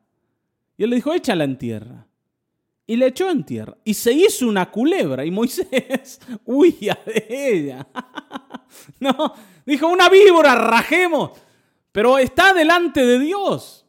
Y 0.79 0.85
él 0.85 0.89
le 0.89 0.97
dijo, 0.97 1.13
échala 1.13 1.45
en 1.45 1.59
tierra. 1.59 2.07
Y 2.87 2.97
le 2.97 3.09
echó 3.09 3.29
en 3.29 3.45
tierra. 3.45 3.77
Y 3.85 3.93
se 3.93 4.11
hizo 4.11 4.49
una 4.49 4.71
culebra. 4.71 5.27
Y 5.27 5.31
Moisés 5.31 6.19
huía 6.47 6.99
de 7.05 7.27
ella. 7.29 7.87
no, 9.01 9.35
dijo, 9.67 9.89
una 9.89 10.09
víbora, 10.09 10.55
rajemos. 10.55 11.33
Pero 11.93 12.17
está 12.17 12.55
delante 12.55 13.05
de 13.05 13.19
Dios. 13.19 13.85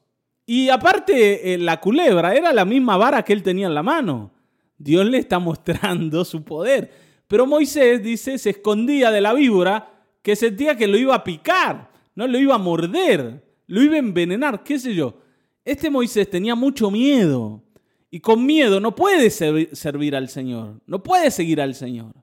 Y 0.45 0.67
aparte, 0.67 1.53
eh, 1.53 1.57
la 1.57 1.79
culebra 1.79 2.35
era 2.35 2.51
la 2.51 2.65
misma 2.65 2.97
vara 2.97 3.23
que 3.23 3.31
él 3.31 3.41
tenía 3.41 3.67
en 3.67 3.73
la 3.73 3.83
mano. 3.83 4.33
Dios 4.77 5.05
le 5.05 5.17
está 5.19 5.39
mostrando 5.39 6.25
su 6.25 6.43
poder. 6.43 6.91
Pero 7.25 7.47
Moisés 7.47 8.03
dice, 8.03 8.37
se 8.37 8.49
escondía 8.49 9.11
de 9.11 9.21
la 9.21 9.31
víbora 9.31 9.93
que 10.21 10.35
sentía 10.35 10.75
que 10.75 10.87
lo 10.87 10.97
iba 10.97 11.15
a 11.15 11.23
picar, 11.23 11.90
no 12.15 12.27
lo 12.27 12.37
iba 12.37 12.55
a 12.55 12.59
morder, 12.59 13.43
lo 13.67 13.81
iba 13.81 13.95
a 13.95 13.99
envenenar, 13.99 14.63
qué 14.63 14.79
sé 14.79 14.93
yo. 14.93 15.19
Este 15.63 15.89
Moisés 15.89 16.29
tenía 16.29 16.55
mucho 16.55 16.89
miedo 16.91 17.63
y 18.09 18.19
con 18.19 18.45
miedo 18.45 18.79
no 18.79 18.95
puede 18.95 19.29
servir 19.29 20.15
al 20.15 20.27
Señor, 20.29 20.81
no 20.85 21.01
puede 21.03 21.31
seguir 21.31 21.61
al 21.61 21.75
Señor. 21.75 22.13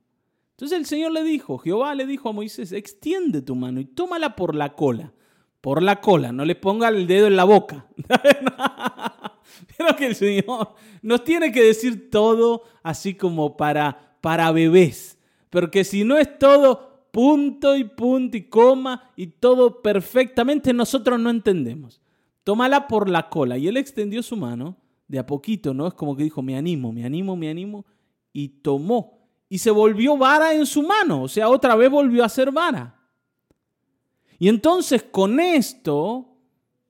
Entonces 0.50 0.76
el 0.76 0.86
Señor 0.86 1.12
le 1.12 1.22
dijo, 1.22 1.56
Jehová 1.58 1.94
le 1.94 2.04
dijo 2.04 2.28
a 2.28 2.32
Moisés, 2.32 2.72
extiende 2.72 3.42
tu 3.42 3.54
mano 3.54 3.80
y 3.80 3.84
tómala 3.84 4.34
por 4.34 4.54
la 4.54 4.74
cola, 4.74 5.12
por 5.60 5.82
la 5.82 6.00
cola, 6.00 6.32
no 6.32 6.44
le 6.44 6.56
ponga 6.56 6.88
el 6.88 7.06
dedo 7.06 7.28
en 7.28 7.36
la 7.36 7.44
boca. 7.44 7.86
Pero 9.78 9.96
que 9.96 10.06
el 10.06 10.14
Señor 10.14 10.74
nos 11.00 11.24
tiene 11.24 11.52
que 11.52 11.62
decir 11.62 12.10
todo 12.10 12.64
así 12.82 13.14
como 13.14 13.56
para, 13.56 14.16
para 14.20 14.50
bebés. 14.50 15.16
Porque 15.48 15.84
si 15.84 16.04
no 16.04 16.18
es 16.18 16.38
todo 16.38 16.87
punto 17.18 17.76
y 17.76 17.82
punto 17.82 18.36
y 18.36 18.44
coma 18.44 19.10
y 19.16 19.26
todo 19.26 19.82
perfectamente, 19.82 20.72
nosotros 20.72 21.18
no 21.18 21.30
entendemos. 21.30 22.00
Tómala 22.44 22.86
por 22.86 23.08
la 23.10 23.28
cola. 23.28 23.58
Y 23.58 23.66
él 23.66 23.76
extendió 23.76 24.22
su 24.22 24.36
mano 24.36 24.76
de 25.08 25.18
a 25.18 25.26
poquito, 25.26 25.74
¿no? 25.74 25.88
Es 25.88 25.94
como 25.94 26.14
que 26.14 26.22
dijo, 26.22 26.42
me 26.42 26.56
animo, 26.56 26.92
me 26.92 27.04
animo, 27.04 27.34
me 27.34 27.50
animo. 27.50 27.84
Y 28.32 28.60
tomó. 28.60 29.18
Y 29.48 29.58
se 29.58 29.72
volvió 29.72 30.16
vara 30.16 30.54
en 30.54 30.64
su 30.64 30.80
mano. 30.84 31.24
O 31.24 31.28
sea, 31.28 31.48
otra 31.48 31.74
vez 31.74 31.90
volvió 31.90 32.22
a 32.22 32.28
ser 32.28 32.52
vara. 32.52 32.96
Y 34.38 34.48
entonces 34.48 35.02
con 35.02 35.40
esto 35.40 36.36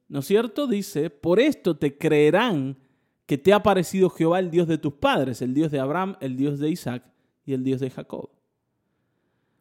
¿no 0.08 0.18
es 0.18 0.26
cierto? 0.26 0.66
Dice, 0.66 1.08
por 1.08 1.40
esto 1.40 1.78
te 1.78 1.96
creerán 1.96 2.76
que 3.24 3.38
te 3.38 3.54
ha 3.54 3.62
parecido 3.62 4.10
Jehová 4.10 4.40
el 4.40 4.50
Dios 4.50 4.68
de 4.68 4.76
tus 4.76 4.92
padres, 4.92 5.40
el 5.40 5.54
Dios 5.54 5.70
de 5.70 5.80
Abraham, 5.80 6.16
el 6.20 6.36
Dios 6.36 6.58
de 6.58 6.68
Isaac 6.68 7.02
y 7.46 7.54
el 7.54 7.64
Dios 7.64 7.80
de 7.80 7.88
Jacob. 7.88 8.28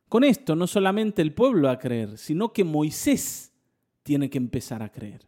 Con 0.10 0.24
esto 0.24 0.56
no 0.56 0.68
solamente 0.68 1.22
el 1.22 1.34
pueblo 1.34 1.68
va 1.68 1.74
a 1.74 1.80
creer, 1.80 2.18
sino 2.18 2.54
que 2.54 2.64
Moisés 2.64 3.52
tiene 4.04 4.30
que 4.30 4.38
empezar 4.38 4.82
a 4.82 4.92
creer. 4.92 5.28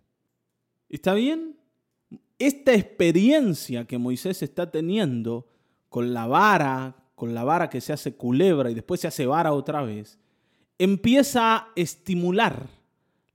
¿Está 0.88 1.14
bien? 1.14 1.58
Esta 2.38 2.74
experiencia 2.74 3.86
que 3.86 3.98
Moisés 3.98 4.42
está 4.42 4.72
teniendo 4.72 5.48
con 5.90 6.14
la 6.14 6.28
vara, 6.28 6.96
con 7.16 7.34
la 7.34 7.44
vara 7.44 7.70
que 7.70 7.82
se 7.82 7.92
hace 7.92 8.16
culebra 8.16 8.72
y 8.72 8.74
después 8.74 9.02
se 9.02 9.08
hace 9.08 9.26
vara 9.26 9.52
otra 9.52 9.82
vez, 9.82 10.18
empieza 10.78 11.56
a 11.56 11.68
estimular 11.76 12.70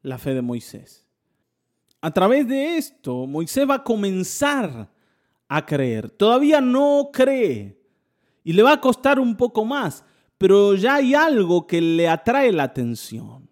la 0.02 0.16
fe 0.16 0.32
de 0.32 0.40
Moisés. 0.40 1.06
A 2.00 2.10
través 2.10 2.48
de 2.48 2.78
esto, 2.78 3.26
Moisés 3.26 3.68
va 3.68 3.76
a 3.76 3.84
comenzar 3.84 4.90
a 5.48 5.66
creer. 5.66 6.10
Todavía 6.10 6.60
no 6.60 7.10
cree 7.12 7.78
y 8.42 8.52
le 8.52 8.62
va 8.62 8.72
a 8.72 8.80
costar 8.80 9.20
un 9.20 9.36
poco 9.36 9.64
más, 9.64 10.04
pero 10.44 10.74
ya 10.74 10.96
hay 10.96 11.14
algo 11.14 11.66
que 11.66 11.80
le 11.80 12.06
atrae 12.06 12.52
la 12.52 12.64
atención. 12.64 13.48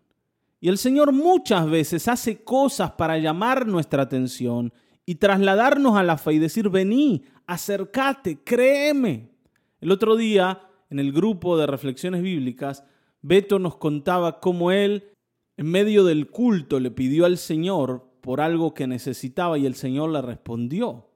Y 0.60 0.68
el 0.68 0.76
Señor 0.76 1.10
muchas 1.10 1.66
veces 1.70 2.06
hace 2.06 2.44
cosas 2.44 2.90
para 2.90 3.16
llamar 3.16 3.66
nuestra 3.66 4.02
atención 4.02 4.74
y 5.06 5.14
trasladarnos 5.14 5.96
a 5.96 6.02
la 6.02 6.18
fe 6.18 6.34
y 6.34 6.38
decir, 6.38 6.68
vení, 6.68 7.24
acércate, 7.46 8.44
créeme. 8.44 9.30
El 9.80 9.90
otro 9.90 10.16
día, 10.16 10.68
en 10.90 10.98
el 10.98 11.12
grupo 11.12 11.56
de 11.56 11.66
reflexiones 11.66 12.20
bíblicas, 12.20 12.84
Beto 13.22 13.58
nos 13.58 13.76
contaba 13.76 14.38
cómo 14.38 14.70
él, 14.70 15.14
en 15.56 15.70
medio 15.70 16.04
del 16.04 16.28
culto, 16.28 16.78
le 16.78 16.90
pidió 16.90 17.24
al 17.24 17.38
Señor 17.38 18.06
por 18.20 18.42
algo 18.42 18.74
que 18.74 18.86
necesitaba 18.86 19.56
y 19.56 19.64
el 19.64 19.76
Señor 19.76 20.10
le 20.10 20.20
respondió. 20.20 21.08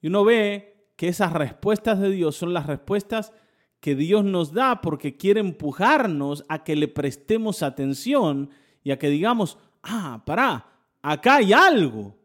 Y 0.00 0.06
uno 0.06 0.24
ve 0.24 0.86
que 0.96 1.08
esas 1.08 1.34
respuestas 1.34 2.00
de 2.00 2.08
Dios 2.08 2.34
son 2.34 2.54
las 2.54 2.64
respuestas 2.64 3.34
que 3.80 3.94
Dios 3.94 4.24
nos 4.24 4.52
da 4.52 4.80
porque 4.80 5.16
quiere 5.16 5.40
empujarnos 5.40 6.44
a 6.48 6.64
que 6.64 6.76
le 6.76 6.88
prestemos 6.88 7.62
atención 7.62 8.50
y 8.82 8.90
a 8.90 8.98
que 8.98 9.08
digamos, 9.08 9.58
ah, 9.82 10.22
pará, 10.24 10.66
acá 11.02 11.36
hay 11.36 11.52
algo. 11.52 12.16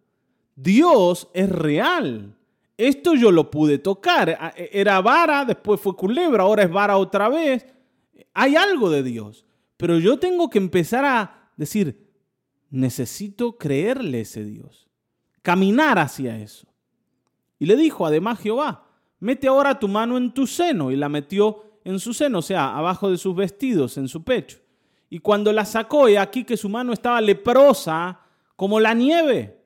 Dios 0.55 1.29
es 1.33 1.49
real. 1.49 2.35
Esto 2.77 3.15
yo 3.15 3.31
lo 3.31 3.51
pude 3.51 3.77
tocar. 3.77 4.53
E, 4.55 4.69
era 4.73 4.99
vara, 5.01 5.45
después 5.45 5.79
fue 5.79 5.95
culebra, 5.95 6.43
ahora 6.43 6.63
es 6.63 6.71
vara 6.71 6.97
otra 6.97 7.29
vez. 7.29 7.65
Hay 8.33 8.55
algo 8.55 8.89
de 8.89 9.03
Dios. 9.03 9.45
Pero 9.77 9.99
yo 9.99 10.17
tengo 10.17 10.49
que 10.49 10.57
empezar 10.57 11.05
a 11.05 11.49
decir, 11.55 12.09
necesito 12.69 13.57
creerle 13.57 14.19
a 14.19 14.21
ese 14.21 14.43
Dios. 14.43 14.89
Caminar 15.41 15.99
hacia 15.99 16.39
eso. 16.39 16.67
Y 17.59 17.65
le 17.65 17.75
dijo 17.75 18.05
además 18.05 18.39
Jehová, 18.39 18.87
mete 19.23 19.47
ahora 19.47 19.79
tu 19.79 19.87
mano 19.87 20.17
en 20.17 20.33
tu 20.33 20.45
seno. 20.45 20.91
Y 20.91 20.97
la 20.97 21.09
metió 21.09 21.79
en 21.83 21.99
su 21.99 22.13
seno, 22.13 22.39
o 22.39 22.41
sea, 22.41 22.75
abajo 22.77 23.09
de 23.09 23.17
sus 23.17 23.35
vestidos, 23.35 23.97
en 23.97 24.07
su 24.07 24.23
pecho. 24.23 24.57
Y 25.09 25.19
cuando 25.19 25.53
la 25.53 25.65
sacó, 25.65 26.07
he 26.07 26.17
aquí 26.17 26.43
que 26.43 26.57
su 26.57 26.69
mano 26.69 26.91
estaba 26.91 27.21
leprosa 27.21 28.19
como 28.55 28.79
la 28.79 28.93
nieve. 28.93 29.61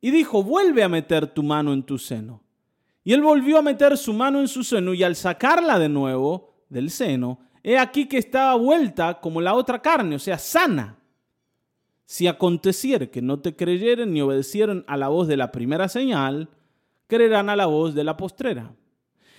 Y 0.00 0.10
dijo, 0.10 0.42
vuelve 0.42 0.84
a 0.84 0.88
meter 0.88 1.26
tu 1.26 1.42
mano 1.42 1.72
en 1.72 1.82
tu 1.82 1.98
seno. 1.98 2.42
Y 3.02 3.12
él 3.12 3.22
volvió 3.22 3.58
a 3.58 3.62
meter 3.62 3.96
su 3.96 4.12
mano 4.12 4.40
en 4.40 4.48
su 4.48 4.62
seno 4.62 4.94
y 4.94 5.02
al 5.02 5.16
sacarla 5.16 5.78
de 5.78 5.88
nuevo 5.88 6.54
del 6.68 6.90
seno, 6.90 7.40
he 7.62 7.78
aquí 7.78 8.06
que 8.06 8.18
estaba 8.18 8.54
vuelta 8.54 9.20
como 9.20 9.40
la 9.40 9.54
otra 9.54 9.80
carne, 9.80 10.14
o 10.14 10.18
sea, 10.18 10.38
sana. 10.38 10.98
Si 12.04 12.26
aconteciere 12.26 13.10
que 13.10 13.22
no 13.22 13.40
te 13.40 13.56
creyeren 13.56 14.12
ni 14.12 14.20
obedecieren 14.20 14.84
a 14.86 14.96
la 14.96 15.08
voz 15.08 15.26
de 15.26 15.36
la 15.36 15.50
primera 15.50 15.88
señal, 15.88 16.50
creerán 17.08 17.50
a 17.50 17.56
la 17.56 17.66
voz 17.66 17.94
de 17.94 18.04
la 18.04 18.16
postrera. 18.16 18.72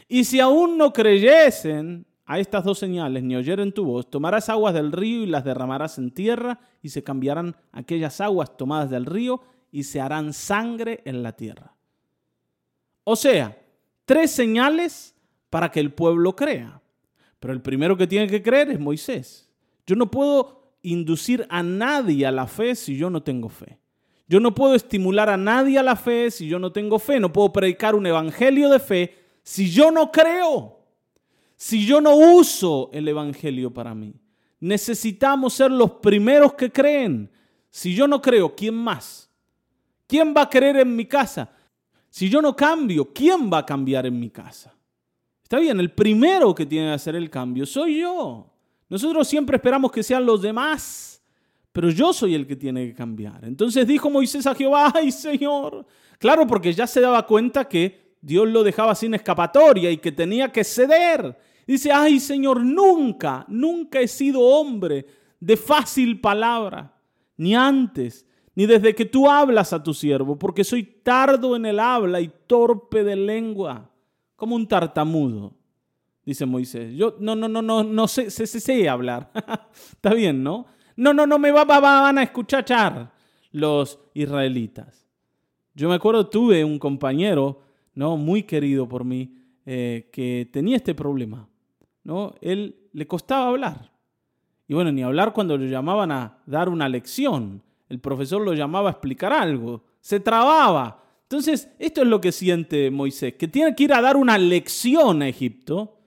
Y 0.10 0.26
si 0.26 0.42
aún 0.42 0.78
no 0.78 0.92
creyesen 0.92 2.06
a 2.26 2.40
estas 2.40 2.66
dos 2.66 2.78
señales, 2.78 3.24
ni 3.24 3.36
oyeren 3.36 3.72
tu 3.72 3.86
voz, 3.86 4.10
tomarás 4.10 4.50
aguas 4.50 4.74
del 4.74 4.92
río 4.92 5.24
y 5.24 5.28
las 5.28 5.46
derramarás 5.46 5.98
en 5.98 6.12
tierra, 6.12 6.60
y 6.82 6.90
se 6.90 7.04
cambiarán 7.04 7.56
aquellas 7.72 8.20
aguas 8.20 8.58
tomadas 8.58 8.90
del 8.90 9.06
río 9.06 9.42
y 9.72 9.84
se 9.84 10.02
harán 10.02 10.34
sangre 10.34 11.02
en 11.06 11.24
la 11.24 11.34
tierra. 11.34 11.76
O 13.04 13.16
sea, 13.16 13.58
tres 14.06 14.32
señales 14.32 15.16
para 15.50 15.72
que 15.72 15.80
el 15.80 15.94
pueblo 15.94 16.36
crea. 16.36 16.82
Pero 17.40 17.54
el 17.54 17.62
primero 17.62 17.98
que 17.98 18.08
tiene 18.08 18.28
que 18.28 18.44
creer 18.44 18.70
es 18.70 18.80
Moisés. 18.80 19.50
Yo 19.88 19.96
no 19.96 20.12
puedo 20.12 20.74
inducir 20.82 21.48
a 21.50 21.64
nadie 21.64 22.26
a 22.26 22.32
la 22.32 22.48
fe 22.48 22.76
si 22.76 22.98
yo 22.98 23.10
no 23.10 23.24
tengo 23.24 23.50
fe. 23.50 23.79
Yo 24.30 24.40
no 24.40 24.54
puedo 24.54 24.76
estimular 24.76 25.28
a 25.28 25.38
nadie 25.38 25.80
a 25.80 25.84
la 25.84 25.96
fe 25.96 26.30
si 26.30 26.48
yo 26.48 26.60
no 26.60 26.72
tengo 26.72 27.00
fe. 27.00 27.20
No 27.20 27.34
puedo 27.34 27.52
predicar 27.52 27.96
un 27.96 28.06
evangelio 28.06 28.70
de 28.70 28.80
fe 28.80 29.16
si 29.42 29.72
yo 29.72 29.90
no 29.90 30.12
creo. 30.12 30.78
Si 31.56 31.84
yo 31.84 32.00
no 32.00 32.16
uso 32.16 32.92
el 32.94 33.08
evangelio 33.08 33.74
para 33.74 33.96
mí. 33.96 34.14
Necesitamos 34.60 35.56
ser 35.56 35.72
los 35.72 35.94
primeros 35.94 36.54
que 36.54 36.72
creen. 36.72 37.32
Si 37.72 37.96
yo 37.96 38.08
no 38.08 38.22
creo, 38.22 38.56
¿quién 38.56 38.76
más? 38.76 39.32
¿Quién 40.06 40.32
va 40.38 40.44
a 40.44 40.50
creer 40.50 40.78
en 40.78 40.96
mi 40.96 41.06
casa? 41.06 41.50
Si 42.12 42.30
yo 42.30 42.40
no 42.40 42.56
cambio, 42.56 43.12
¿quién 43.12 43.52
va 43.52 43.60
a 43.60 43.66
cambiar 43.66 44.06
en 44.06 44.20
mi 44.20 44.30
casa? 44.30 44.76
Está 45.42 45.58
bien, 45.58 45.80
el 45.80 45.92
primero 45.92 46.54
que 46.54 46.68
tiene 46.68 46.90
que 46.90 46.94
hacer 46.94 47.16
el 47.16 47.32
cambio 47.32 47.66
soy 47.66 48.02
yo. 48.02 48.48
Nosotros 48.90 49.28
siempre 49.28 49.56
esperamos 49.56 49.92
que 49.92 50.04
sean 50.04 50.24
los 50.24 50.40
demás 50.40 51.09
pero 51.80 51.92
yo 51.92 52.12
soy 52.12 52.36
el 52.36 52.46
que 52.46 52.58
tiene 52.58 52.88
que 52.88 52.94
cambiar. 52.94 53.46
Entonces 53.46 53.88
dijo 53.88 54.10
Moisés 54.10 54.46
a 54.46 54.54
Jehová, 54.54 54.92
ay 54.94 55.14
Señor, 55.14 55.86
claro, 56.18 56.46
porque 56.46 56.74
ya 56.74 56.86
se 56.86 57.00
daba 57.00 57.26
cuenta 57.26 57.70
que 57.70 58.18
Dios 58.20 58.50
lo 58.50 58.66
dejaba 58.66 58.94
sin 58.96 59.14
escapatoria 59.14 59.90
y 59.90 59.96
que 59.96 60.12
tenía 60.12 60.52
que 60.52 60.66
ceder. 60.66 61.38
Dice, 61.66 61.90
ay 61.94 62.20
Señor, 62.20 62.66
nunca, 62.66 63.46
nunca 63.48 64.02
he 64.02 64.10
sido 64.10 64.42
hombre 64.42 65.06
de 65.40 65.56
fácil 65.56 66.20
palabra, 66.20 66.94
ni 67.38 67.56
antes, 67.56 68.28
ni 68.56 68.66
desde 68.66 68.94
que 68.94 69.06
tú 69.06 69.30
hablas 69.30 69.72
a 69.72 69.82
tu 69.82 69.94
siervo, 69.94 70.38
porque 70.38 70.66
soy 70.66 70.84
tardo 70.84 71.56
en 71.56 71.66
el 71.66 71.80
habla 71.80 72.20
y 72.20 72.30
torpe 72.46 73.06
de 73.06 73.16
lengua, 73.16 73.90
como 74.36 74.54
un 74.58 74.68
tartamudo, 74.68 75.54
dice 76.26 76.46
Moisés. 76.46 76.94
Yo 76.94 77.16
no, 77.22 77.38
no, 77.38 77.48
no, 77.48 77.62
no, 77.62 77.86
no 77.86 78.08
sé, 78.10 78.30
sé, 78.32 78.48
sé, 78.48 78.60
sé 78.60 78.90
hablar. 78.90 79.32
Está 79.94 80.14
bien, 80.14 80.44
¿no? 80.44 80.66
No, 81.00 81.14
no, 81.14 81.26
no 81.26 81.40
me 81.40 81.50
va, 81.50 81.64
van 81.64 82.18
a 82.18 82.24
escuchar 82.24 83.10
los 83.54 84.00
israelitas. 84.14 85.08
Yo 85.74 85.88
me 85.88 85.96
acuerdo, 85.96 86.28
tuve 86.28 86.66
un 86.66 86.78
compañero, 86.78 87.62
¿no? 87.96 88.18
Muy 88.18 88.44
querido 88.44 88.86
por 88.86 89.06
mí, 89.06 89.34
eh, 89.66 90.10
que 90.12 90.50
tenía 90.52 90.76
este 90.76 90.94
problema, 90.94 91.48
¿no? 92.04 92.36
Él 92.42 92.76
le 92.92 93.08
costaba 93.08 93.48
hablar. 93.48 93.94
Y 94.68 94.74
bueno, 94.74 94.92
ni 94.92 95.02
hablar 95.02 95.32
cuando 95.32 95.58
lo 95.58 95.64
llamaban 95.64 96.12
a 96.12 96.40
dar 96.46 96.68
una 96.68 96.90
lección. 96.90 97.64
El 97.88 98.02
profesor 98.02 98.42
lo 98.42 98.54
llamaba 98.54 98.90
a 98.90 98.92
explicar 98.92 99.32
algo. 99.32 99.86
Se 100.02 100.20
trababa. 100.20 101.02
Entonces, 101.24 101.72
esto 101.80 102.02
es 102.02 102.08
lo 102.10 102.20
que 102.20 102.34
siente 102.34 102.92
Moisés, 102.92 103.36
que 103.36 103.48
tiene 103.48 103.74
que 103.74 103.86
ir 103.86 103.94
a 103.94 104.02
dar 104.02 104.18
una 104.18 104.38
lección 104.38 105.22
a 105.22 105.30
Egipto, 105.30 105.98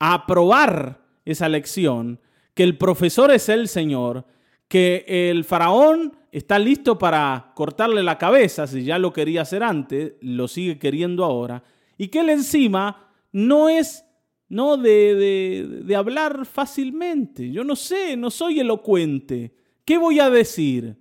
a 0.00 0.14
aprobar 0.14 1.00
esa 1.24 1.48
lección, 1.48 2.18
que 2.54 2.62
el 2.62 2.76
profesor 2.76 3.30
es 3.30 3.48
el 3.48 3.68
Señor, 3.68 4.24
que 4.68 5.04
el 5.06 5.44
faraón 5.44 6.16
está 6.32 6.58
listo 6.58 6.98
para 6.98 7.52
cortarle 7.54 8.02
la 8.02 8.18
cabeza, 8.18 8.66
si 8.66 8.84
ya 8.84 8.98
lo 8.98 9.12
quería 9.12 9.42
hacer 9.42 9.62
antes, 9.62 10.14
lo 10.20 10.48
sigue 10.48 10.78
queriendo 10.78 11.24
ahora, 11.24 11.62
y 11.98 12.08
que 12.08 12.20
él 12.20 12.30
encima 12.30 13.10
no 13.32 13.68
es 13.68 14.04
no 14.48 14.76
de, 14.76 15.82
de, 15.84 15.96
hablar 15.96 16.44
fácilmente. 16.44 17.52
Yo 17.52 17.62
no 17.62 17.76
sé, 17.76 18.16
no 18.16 18.32
soy 18.32 18.58
elocuente. 18.58 19.54
¿Qué 19.84 19.96
voy 19.96 20.18
a 20.18 20.28
decir? 20.28 20.96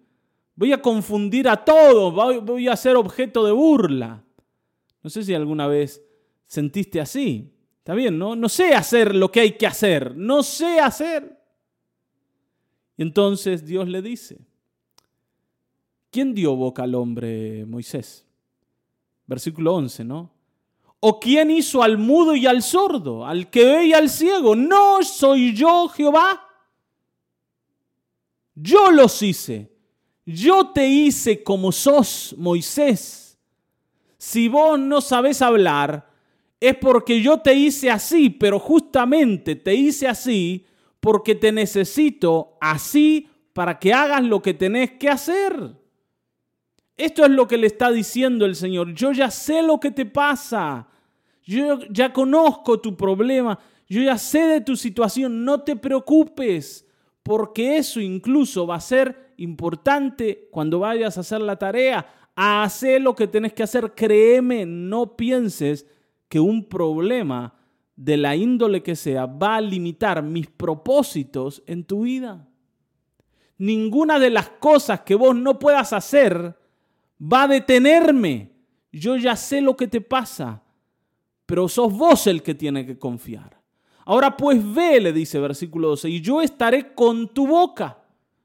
Voy 0.56 0.72
a 0.72 0.82
confundir 0.82 1.48
a 1.50 1.58
todos, 1.58 2.14
voy 2.46 2.68
a 2.68 2.76
ser 2.76 2.96
objeto 2.96 3.44
de 3.44 3.52
burla. 3.52 4.24
No 5.02 5.10
sé 5.10 5.24
si 5.24 5.34
alguna 5.34 5.68
vez 5.68 6.04
sentiste 6.46 7.02
así. 7.02 7.52
Está 7.80 7.96
bien, 7.96 8.20
¿no? 8.20 8.36
No 8.36 8.50
sé 8.50 8.76
hacer 8.76 9.16
lo 9.16 9.32
que 9.32 9.40
hay 9.40 9.52
que 9.54 9.66
hacer. 9.66 10.16
No 10.16 10.44
sé 10.44 10.80
hacer. 10.80 11.39
Entonces 13.00 13.66
Dios 13.66 13.88
le 13.88 14.02
dice, 14.02 14.38
¿quién 16.12 16.36
dio 16.36 16.54
boca 16.58 16.84
al 16.84 16.96
hombre 16.96 17.66
Moisés? 17.66 18.26
Versículo 19.26 19.74
11, 19.76 20.04
¿no? 20.04 20.30
¿O 21.00 21.18
quién 21.18 21.50
hizo 21.50 21.82
al 21.82 21.98
mudo 21.98 22.36
y 22.36 22.46
al 22.46 22.62
sordo, 22.62 23.26
al 23.26 23.50
que 23.50 23.64
ve 23.64 23.86
y 23.86 23.94
al 23.94 24.10
ciego? 24.10 24.54
No 24.54 25.02
soy 25.02 25.56
yo 25.56 25.88
Jehová. 25.88 26.46
Yo 28.54 28.92
los 28.92 29.22
hice. 29.22 29.72
Yo 30.26 30.72
te 30.72 30.86
hice 30.86 31.42
como 31.42 31.72
sos 31.72 32.36
Moisés. 32.38 33.40
Si 34.18 34.50
vos 34.50 34.78
no 34.78 35.00
sabes 35.00 35.42
hablar, 35.42 36.12
es 36.60 36.76
porque 36.76 37.22
yo 37.22 37.40
te 37.40 37.54
hice 37.54 37.90
así, 37.90 38.30
pero 38.30 38.60
justamente 38.60 39.56
te 39.56 39.74
hice 39.74 40.06
así 40.06 40.66
porque 41.00 41.36
te 41.36 41.52
necesito 41.52 42.58
así 42.60 43.30
para 43.54 43.80
que 43.80 43.94
hagas 43.94 44.24
lo 44.24 44.42
que 44.42 44.54
tenés 44.54 44.92
que 44.92 45.10
hacer. 45.10 45.76
Esto 46.98 47.24
es 47.24 47.32
lo 47.32 47.48
que 47.48 47.58
le 47.58 47.68
está 47.68 47.92
diciendo 47.92 48.46
el 48.46 48.56
Señor. 48.56 48.94
Yo 48.94 49.12
ya 49.14 49.32
sé 49.32 49.62
lo 49.62 49.80
que 49.80 49.92
te 49.92 50.06
pasa. 50.06 50.88
Yo 51.44 51.80
ya 51.90 52.12
conozco 52.12 52.80
tu 52.80 52.96
problema. 52.98 53.58
Yo 53.88 54.02
ya 54.02 54.18
sé 54.18 54.40
de 54.48 54.62
tu 54.62 54.76
situación. 54.76 55.46
No 55.46 55.62
te 55.62 55.76
preocupes, 55.78 56.86
porque 57.24 57.78
eso 57.78 58.02
incluso 58.02 58.68
va 58.68 58.76
a 58.76 58.82
ser 58.82 59.34
importante 59.38 60.50
cuando 60.52 60.80
vayas 60.80 61.18
a 61.18 61.22
hacer 61.22 61.40
la 61.40 61.56
tarea. 61.56 62.06
Hacer 62.36 63.02
lo 63.02 63.16
que 63.16 63.28
tenés 63.28 63.54
que 63.54 63.64
hacer. 63.64 63.94
Créeme, 63.96 64.66
no 64.66 65.16
pienses 65.16 65.86
que 66.28 66.40
un 66.40 66.68
problema 66.68 67.59
de 68.00 68.16
la 68.16 68.34
índole 68.34 68.82
que 68.82 68.96
sea, 68.96 69.26
va 69.26 69.58
a 69.58 69.62
limitar 69.62 70.24
mis 70.24 70.48
propósitos 70.48 71.62
en 71.66 71.84
tu 71.84 72.04
vida. 72.04 72.48
Ninguna 73.58 74.20
de 74.20 74.30
las 74.30 74.48
cosas 74.52 75.02
que 75.02 75.16
vos 75.16 75.36
no 75.36 75.60
puedas 75.60 75.92
hacer 75.92 76.58
va 77.22 77.44
a 77.44 77.48
detenerme. 77.50 78.54
Yo 78.94 79.18
ya 79.18 79.36
sé 79.36 79.60
lo 79.60 79.76
que 79.76 79.90
te 79.90 80.00
pasa, 80.00 80.64
pero 81.46 81.68
sos 81.68 81.92
vos 81.92 82.26
el 82.28 82.42
que 82.42 82.56
tiene 82.56 82.86
que 82.86 82.98
confiar. 82.98 83.60
Ahora 84.06 84.38
pues 84.38 84.58
ve, 84.74 85.02
le 85.02 85.12
dice 85.12 85.38
versículo 85.38 85.90
12, 85.90 86.10
y 86.10 86.22
yo 86.22 86.42
estaré 86.42 86.94
con 86.94 87.28
tu 87.34 87.48
boca, 87.48 88.00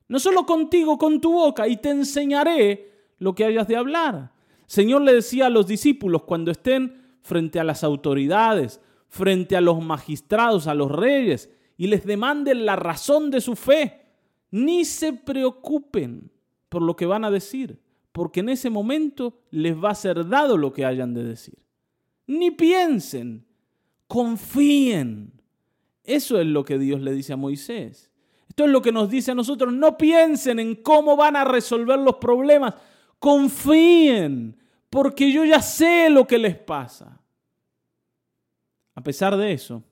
no 0.09 0.19
solo 0.19 0.45
contigo, 0.45 0.99
con 0.99 1.21
tu 1.21 1.33
boca, 1.33 1.69
y 1.69 1.77
te 1.77 1.91
enseñaré 1.91 2.91
lo 3.19 3.37
que 3.37 3.45
hayas 3.45 3.69
de 3.69 3.77
hablar. 3.77 4.33
Señor 4.67 5.03
le 5.03 5.15
decía 5.15 5.47
a 5.47 5.51
los 5.51 5.69
discípulos 5.69 6.25
cuando 6.25 6.51
estén 6.51 7.05
frente 7.23 7.61
a 7.61 7.65
las 7.65 7.85
autoridades, 7.85 8.81
frente 9.15 9.57
a 9.57 9.61
los 9.61 9.81
magistrados, 9.81 10.67
a 10.67 10.75
los 10.75 10.91
reyes, 10.91 11.49
y 11.77 11.87
les 11.87 12.05
demanden 12.05 12.67
la 12.67 12.75
razón 12.75 13.31
de 13.31 13.41
su 13.41 13.55
fe, 13.55 14.03
ni 14.51 14.85
se 14.85 15.13
preocupen 15.13 16.33
por 16.69 16.83
lo 16.83 16.97
que 16.97 17.07
van 17.07 17.25
a 17.25 17.31
decir, 17.31 17.79
porque 18.11 18.41
en 18.41 18.49
ese 18.49 18.71
momento 18.71 19.39
les 19.53 19.77
va 19.77 19.91
a 19.91 19.95
ser 19.95 20.29
dado 20.29 20.57
lo 20.57 20.73
que 20.73 20.85
hayan 20.85 21.15
de 21.15 21.23
decir. 21.23 21.55
Ni 22.27 22.51
piensen, 22.51 23.47
confíen. 24.09 25.41
Eso 26.03 26.41
es 26.41 26.47
lo 26.47 26.65
que 26.65 26.77
Dios 26.77 27.01
le 27.01 27.13
dice 27.13 27.35
a 27.35 27.37
Moisés. 27.37 28.11
Esto 28.49 28.65
es 28.65 28.71
lo 28.71 28.83
que 28.83 28.91
nos 28.91 29.09
dice 29.09 29.31
a 29.31 29.37
nosotros. 29.37 29.73
No 29.73 29.97
piensen 29.97 30.59
en 30.59 30.75
cómo 30.75 31.17
van 31.17 31.37
a 31.37 31.45
resolver 31.45 32.01
los 32.01 32.17
problemas. 32.17 32.75
Confíen, 33.21 34.57
porque 34.91 35.31
yo 35.31 35.45
ya 35.45 35.63
sé 35.63 36.11
lo 36.11 36.27
que 36.27 36.39
les 36.39 36.57
pasa. 36.57 37.21
A 38.95 39.03
pesar 39.03 39.37
de 39.37 39.53
eso, 39.53 39.83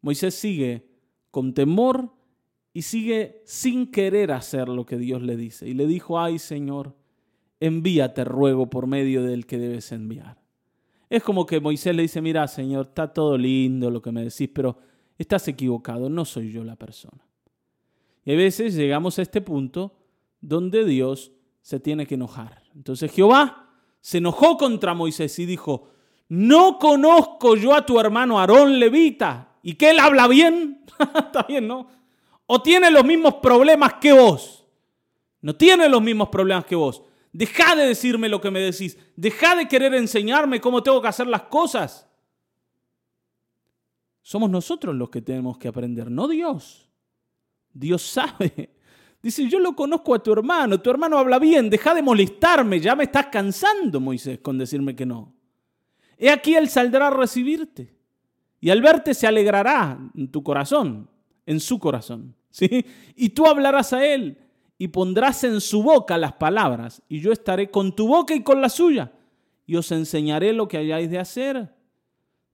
Moisés 0.00 0.34
sigue 0.34 0.86
con 1.30 1.54
temor 1.54 2.10
y 2.72 2.82
sigue 2.82 3.42
sin 3.44 3.90
querer 3.90 4.32
hacer 4.32 4.68
lo 4.68 4.84
que 4.84 4.98
Dios 4.98 5.22
le 5.22 5.36
dice. 5.36 5.68
Y 5.68 5.74
le 5.74 5.86
dijo, 5.86 6.18
ay 6.20 6.38
Señor, 6.38 6.94
envíate, 7.60 8.24
ruego, 8.24 8.68
por 8.68 8.86
medio 8.86 9.22
del 9.22 9.46
que 9.46 9.58
debes 9.58 9.92
enviar. 9.92 10.42
Es 11.08 11.22
como 11.22 11.46
que 11.46 11.60
Moisés 11.60 11.94
le 11.94 12.02
dice, 12.02 12.20
mira 12.20 12.46
Señor, 12.48 12.86
está 12.86 13.12
todo 13.12 13.38
lindo 13.38 13.90
lo 13.90 14.02
que 14.02 14.12
me 14.12 14.24
decís, 14.24 14.50
pero 14.52 14.78
estás 15.18 15.46
equivocado, 15.48 16.08
no 16.08 16.24
soy 16.24 16.50
yo 16.50 16.64
la 16.64 16.76
persona. 16.76 17.24
Y 18.24 18.32
a 18.32 18.36
veces 18.36 18.74
llegamos 18.74 19.18
a 19.18 19.22
este 19.22 19.40
punto 19.40 19.96
donde 20.40 20.84
Dios 20.84 21.32
se 21.62 21.80
tiene 21.80 22.06
que 22.06 22.14
enojar. 22.16 22.62
Entonces 22.74 23.10
Jehová 23.12 23.70
se 24.00 24.18
enojó 24.18 24.56
contra 24.56 24.94
Moisés 24.94 25.38
y 25.38 25.46
dijo, 25.46 25.88
¿no 26.28 26.78
conozco 26.78 27.56
yo 27.56 27.74
a 27.74 27.84
tu 27.84 27.98
hermano 28.00 28.38
Aarón 28.38 28.78
Levita 28.78 29.56
y 29.62 29.74
que 29.74 29.90
él 29.90 29.98
habla 29.98 30.28
bien? 30.28 30.84
Está 30.98 31.42
bien, 31.44 31.66
¿no? 31.66 31.88
O 32.46 32.62
tiene 32.62 32.90
los 32.90 33.04
mismos 33.04 33.34
problemas 33.34 33.94
que 33.94 34.12
vos. 34.12 34.64
No 35.40 35.54
tiene 35.56 35.88
los 35.88 36.02
mismos 36.02 36.28
problemas 36.28 36.64
que 36.64 36.76
vos. 36.76 37.02
Deja 37.32 37.74
de 37.74 37.86
decirme 37.86 38.28
lo 38.28 38.40
que 38.40 38.50
me 38.50 38.60
decís. 38.60 38.98
Deja 39.16 39.56
de 39.56 39.66
querer 39.66 39.94
enseñarme 39.94 40.60
cómo 40.60 40.82
tengo 40.82 41.02
que 41.02 41.08
hacer 41.08 41.26
las 41.26 41.42
cosas. 41.42 42.08
Somos 44.22 44.48
nosotros 44.48 44.94
los 44.94 45.10
que 45.10 45.20
tenemos 45.20 45.58
que 45.58 45.68
aprender, 45.68 46.10
no 46.10 46.28
Dios. 46.28 46.88
Dios 47.72 48.02
sabe. 48.02 48.70
Dice, 49.22 49.48
yo 49.48 49.58
lo 49.58 49.74
conozco 49.76 50.14
a 50.14 50.22
tu 50.22 50.32
hermano, 50.32 50.80
tu 50.80 50.90
hermano 50.90 51.18
habla 51.18 51.38
bien, 51.38 51.68
deja 51.68 51.94
de 51.94 52.02
molestarme, 52.02 52.78
ya 52.78 52.94
me 52.94 53.04
estás 53.04 53.26
cansando, 53.26 54.00
Moisés, 54.00 54.38
con 54.40 54.56
decirme 54.56 54.94
que 54.94 55.04
no. 55.04 55.33
He 56.24 56.30
aquí 56.30 56.54
Él 56.54 56.70
saldrá 56.70 57.08
a 57.08 57.10
recibirte. 57.10 57.94
Y 58.58 58.70
al 58.70 58.80
verte 58.80 59.12
se 59.12 59.26
alegrará 59.26 59.98
en 60.16 60.28
tu 60.28 60.42
corazón, 60.42 61.10
en 61.44 61.60
su 61.60 61.78
corazón. 61.78 62.34
¿sí? 62.50 62.86
Y 63.14 63.28
tú 63.28 63.46
hablarás 63.46 63.92
a 63.92 64.06
Él 64.06 64.38
y 64.78 64.88
pondrás 64.88 65.44
en 65.44 65.60
su 65.60 65.82
boca 65.82 66.16
las 66.16 66.32
palabras. 66.32 67.02
Y 67.10 67.20
yo 67.20 67.30
estaré 67.30 67.70
con 67.70 67.94
tu 67.94 68.08
boca 68.08 68.34
y 68.34 68.42
con 68.42 68.62
la 68.62 68.70
suya. 68.70 69.12
Y 69.66 69.76
os 69.76 69.92
enseñaré 69.92 70.54
lo 70.54 70.66
que 70.66 70.78
hayáis 70.78 71.10
de 71.10 71.18
hacer. 71.18 71.74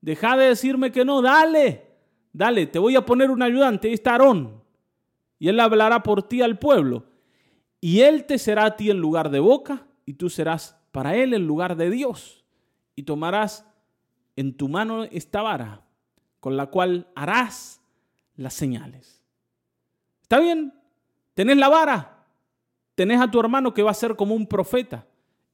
Deja 0.01 0.37
de 0.37 0.47
decirme 0.47 0.91
que 0.91 1.05
no, 1.05 1.23
dale. 1.23 1.87
Dale, 2.33 2.67
te 2.67 2.81
voy 2.81 2.97
a 2.97 3.07
poner 3.07 3.31
un 3.31 3.41
ayudante. 3.41 3.87
Ahí 3.87 3.95
está 3.95 4.15
Aarón. 4.15 4.65
Y 5.39 5.47
él 5.47 5.61
hablará 5.61 6.03
por 6.03 6.25
ti 6.25 6.43
al 6.43 6.59
pueblo. 6.59 7.05
Y 7.81 8.01
él 8.01 8.25
te 8.25 8.37
será 8.37 8.65
a 8.65 8.77
ti 8.77 8.91
en 8.91 8.99
lugar 8.99 9.31
de 9.31 9.39
boca. 9.39 9.87
Y 10.07 10.15
tú 10.15 10.29
serás 10.29 10.77
para 10.91 11.15
él 11.15 11.35
en 11.35 11.47
lugar 11.47 11.77
de 11.77 11.89
Dios 11.89 12.40
y 13.01 13.03
tomarás 13.03 13.65
en 14.37 14.55
tu 14.55 14.69
mano 14.69 15.05
esta 15.05 15.41
vara, 15.41 15.87
con 16.39 16.59
la 16.59 16.67
cual 16.67 17.09
harás 17.15 17.81
las 18.37 18.53
señales. 18.53 19.23
¿Está 20.21 20.39
bien? 20.39 20.75
Tenés 21.33 21.57
la 21.57 21.71
vara, 21.71 22.27
tenés 22.95 23.19
a 23.19 23.31
tu 23.31 23.41
hermano 23.41 23.73
que 23.73 23.83
va 23.83 23.91
a 23.91 23.95
ser 23.95 24.17
como 24.17 24.35
un 24.35 24.47
profeta. 24.47 25.07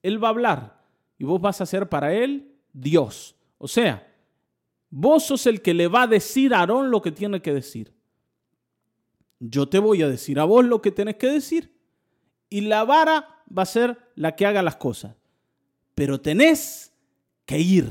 Él 0.03 0.22
va 0.22 0.26
a 0.26 0.30
hablar 0.32 0.84
y 1.18 1.24
vos 1.24 1.40
vas 1.40 1.61
a 1.61 1.66
ser 1.66 1.88
para 1.88 2.12
él 2.12 2.53
Dios. 2.72 3.36
O 3.59 3.68
sea, 3.68 4.12
vos 4.90 5.22
sos 5.22 5.47
el 5.47 5.62
que 5.62 5.72
le 5.72 5.86
va 5.86 6.03
a 6.03 6.07
decir 6.09 6.53
a 6.53 6.59
Aarón 6.59 6.90
lo 6.90 7.01
que 7.01 7.12
tiene 7.12 7.40
que 7.40 7.55
decir. 7.55 7.94
Yo 9.38 9.68
te 9.68 9.78
voy 9.78 10.03
a 10.03 10.09
decir 10.09 10.40
a 10.40 10.44
vos 10.44 10.64
lo 10.64 10.82
que 10.82 10.90
tenés 10.90 11.14
que 11.14 11.28
decir. 11.28 11.72
Y 12.51 12.62
la 12.62 12.82
vara 12.82 13.44
va 13.57 13.62
a 13.62 13.66
ser 13.66 14.11
la 14.16 14.34
que 14.34 14.47
haga 14.47 14.64
las 14.64 14.76
cosas. 14.76 15.14
Pero 15.94 16.20
tenés 16.20 16.92
que 17.47 17.59
ir. 17.59 17.90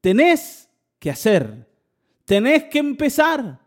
Tenés 0.00 0.68
que 0.98 1.10
hacer. 1.10 1.66
Tenés 2.24 2.64
que 2.64 2.78
empezar. 2.78 3.60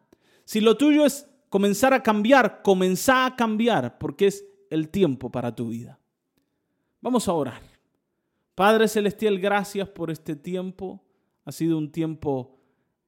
Si 0.44 0.60
lo 0.60 0.78
tuyo 0.78 1.06
es 1.06 1.28
comenzar 1.50 1.94
a 1.94 2.04
cambiar, 2.04 2.62
comenzá 2.62 3.26
a 3.26 3.36
cambiar 3.36 3.98
porque 3.98 4.28
es 4.28 4.46
el 4.70 4.90
tiempo 4.90 5.32
para 5.32 5.56
tu 5.56 5.70
vida. 5.70 6.00
Vamos 7.02 7.28
a 7.28 7.34
orar. 7.34 7.64
Padre 8.54 8.88
Celestial, 8.88 9.40
gracias 9.40 9.90
por 9.90 10.12
este 10.12 10.36
tiempo. 10.36 11.02
Ha 11.46 11.52
sido 11.52 11.78
un 11.78 11.92
tiempo 11.92 12.60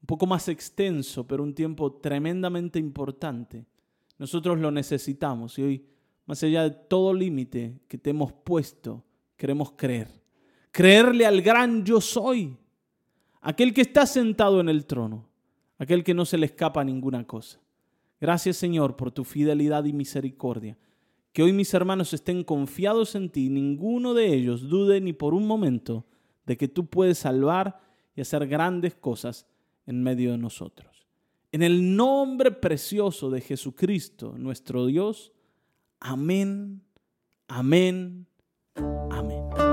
un 0.01 0.07
poco 0.07 0.25
más 0.25 0.47
extenso, 0.47 1.27
pero 1.27 1.43
un 1.43 1.53
tiempo 1.53 1.93
tremendamente 1.93 2.79
importante. 2.79 3.65
Nosotros 4.17 4.59
lo 4.59 4.71
necesitamos 4.71 5.59
y 5.59 5.63
hoy, 5.63 5.85
más 6.25 6.41
allá 6.43 6.63
de 6.63 6.71
todo 6.71 7.13
límite 7.13 7.81
que 7.87 7.97
te 7.97 8.09
hemos 8.09 8.31
puesto, 8.31 9.03
queremos 9.37 9.73
creer 9.73 10.22
creerle 10.73 11.25
al 11.25 11.41
gran 11.41 11.85
yo 11.85 12.01
soy, 12.01 12.57
aquel 13.41 13.73
que 13.73 13.81
está 13.81 14.05
sentado 14.05 14.59
en 14.59 14.67
el 14.67 14.85
trono, 14.85 15.29
aquel 15.77 16.03
que 16.03 16.15
no 16.15 16.25
se 16.25 16.37
le 16.37 16.47
escapa 16.47 16.83
ninguna 16.83 17.25
cosa. 17.25 17.61
Gracias 18.19 18.57
Señor 18.57 18.97
por 18.97 19.11
tu 19.11 19.23
fidelidad 19.23 19.85
y 19.85 19.93
misericordia. 19.93 20.77
Que 21.31 21.43
hoy 21.43 21.53
mis 21.53 21.73
hermanos 21.73 22.13
estén 22.13 22.43
confiados 22.43 23.15
en 23.15 23.29
ti, 23.29 23.49
ninguno 23.49 24.13
de 24.13 24.33
ellos 24.33 24.67
dude 24.67 24.99
ni 24.99 25.13
por 25.13 25.33
un 25.33 25.47
momento 25.47 26.05
de 26.45 26.57
que 26.57 26.67
tú 26.67 26.87
puedes 26.87 27.19
salvar 27.19 27.79
y 28.15 28.21
hacer 28.21 28.47
grandes 28.47 28.95
cosas 28.95 29.47
en 29.85 30.01
medio 30.01 30.31
de 30.31 30.37
nosotros. 30.37 31.07
En 31.51 31.61
el 31.61 31.95
nombre 31.95 32.51
precioso 32.51 33.29
de 33.29 33.41
Jesucristo, 33.41 34.35
nuestro 34.37 34.87
Dios. 34.87 35.33
Amén, 35.99 36.81
amén, 37.47 38.25
amén. 39.11 39.72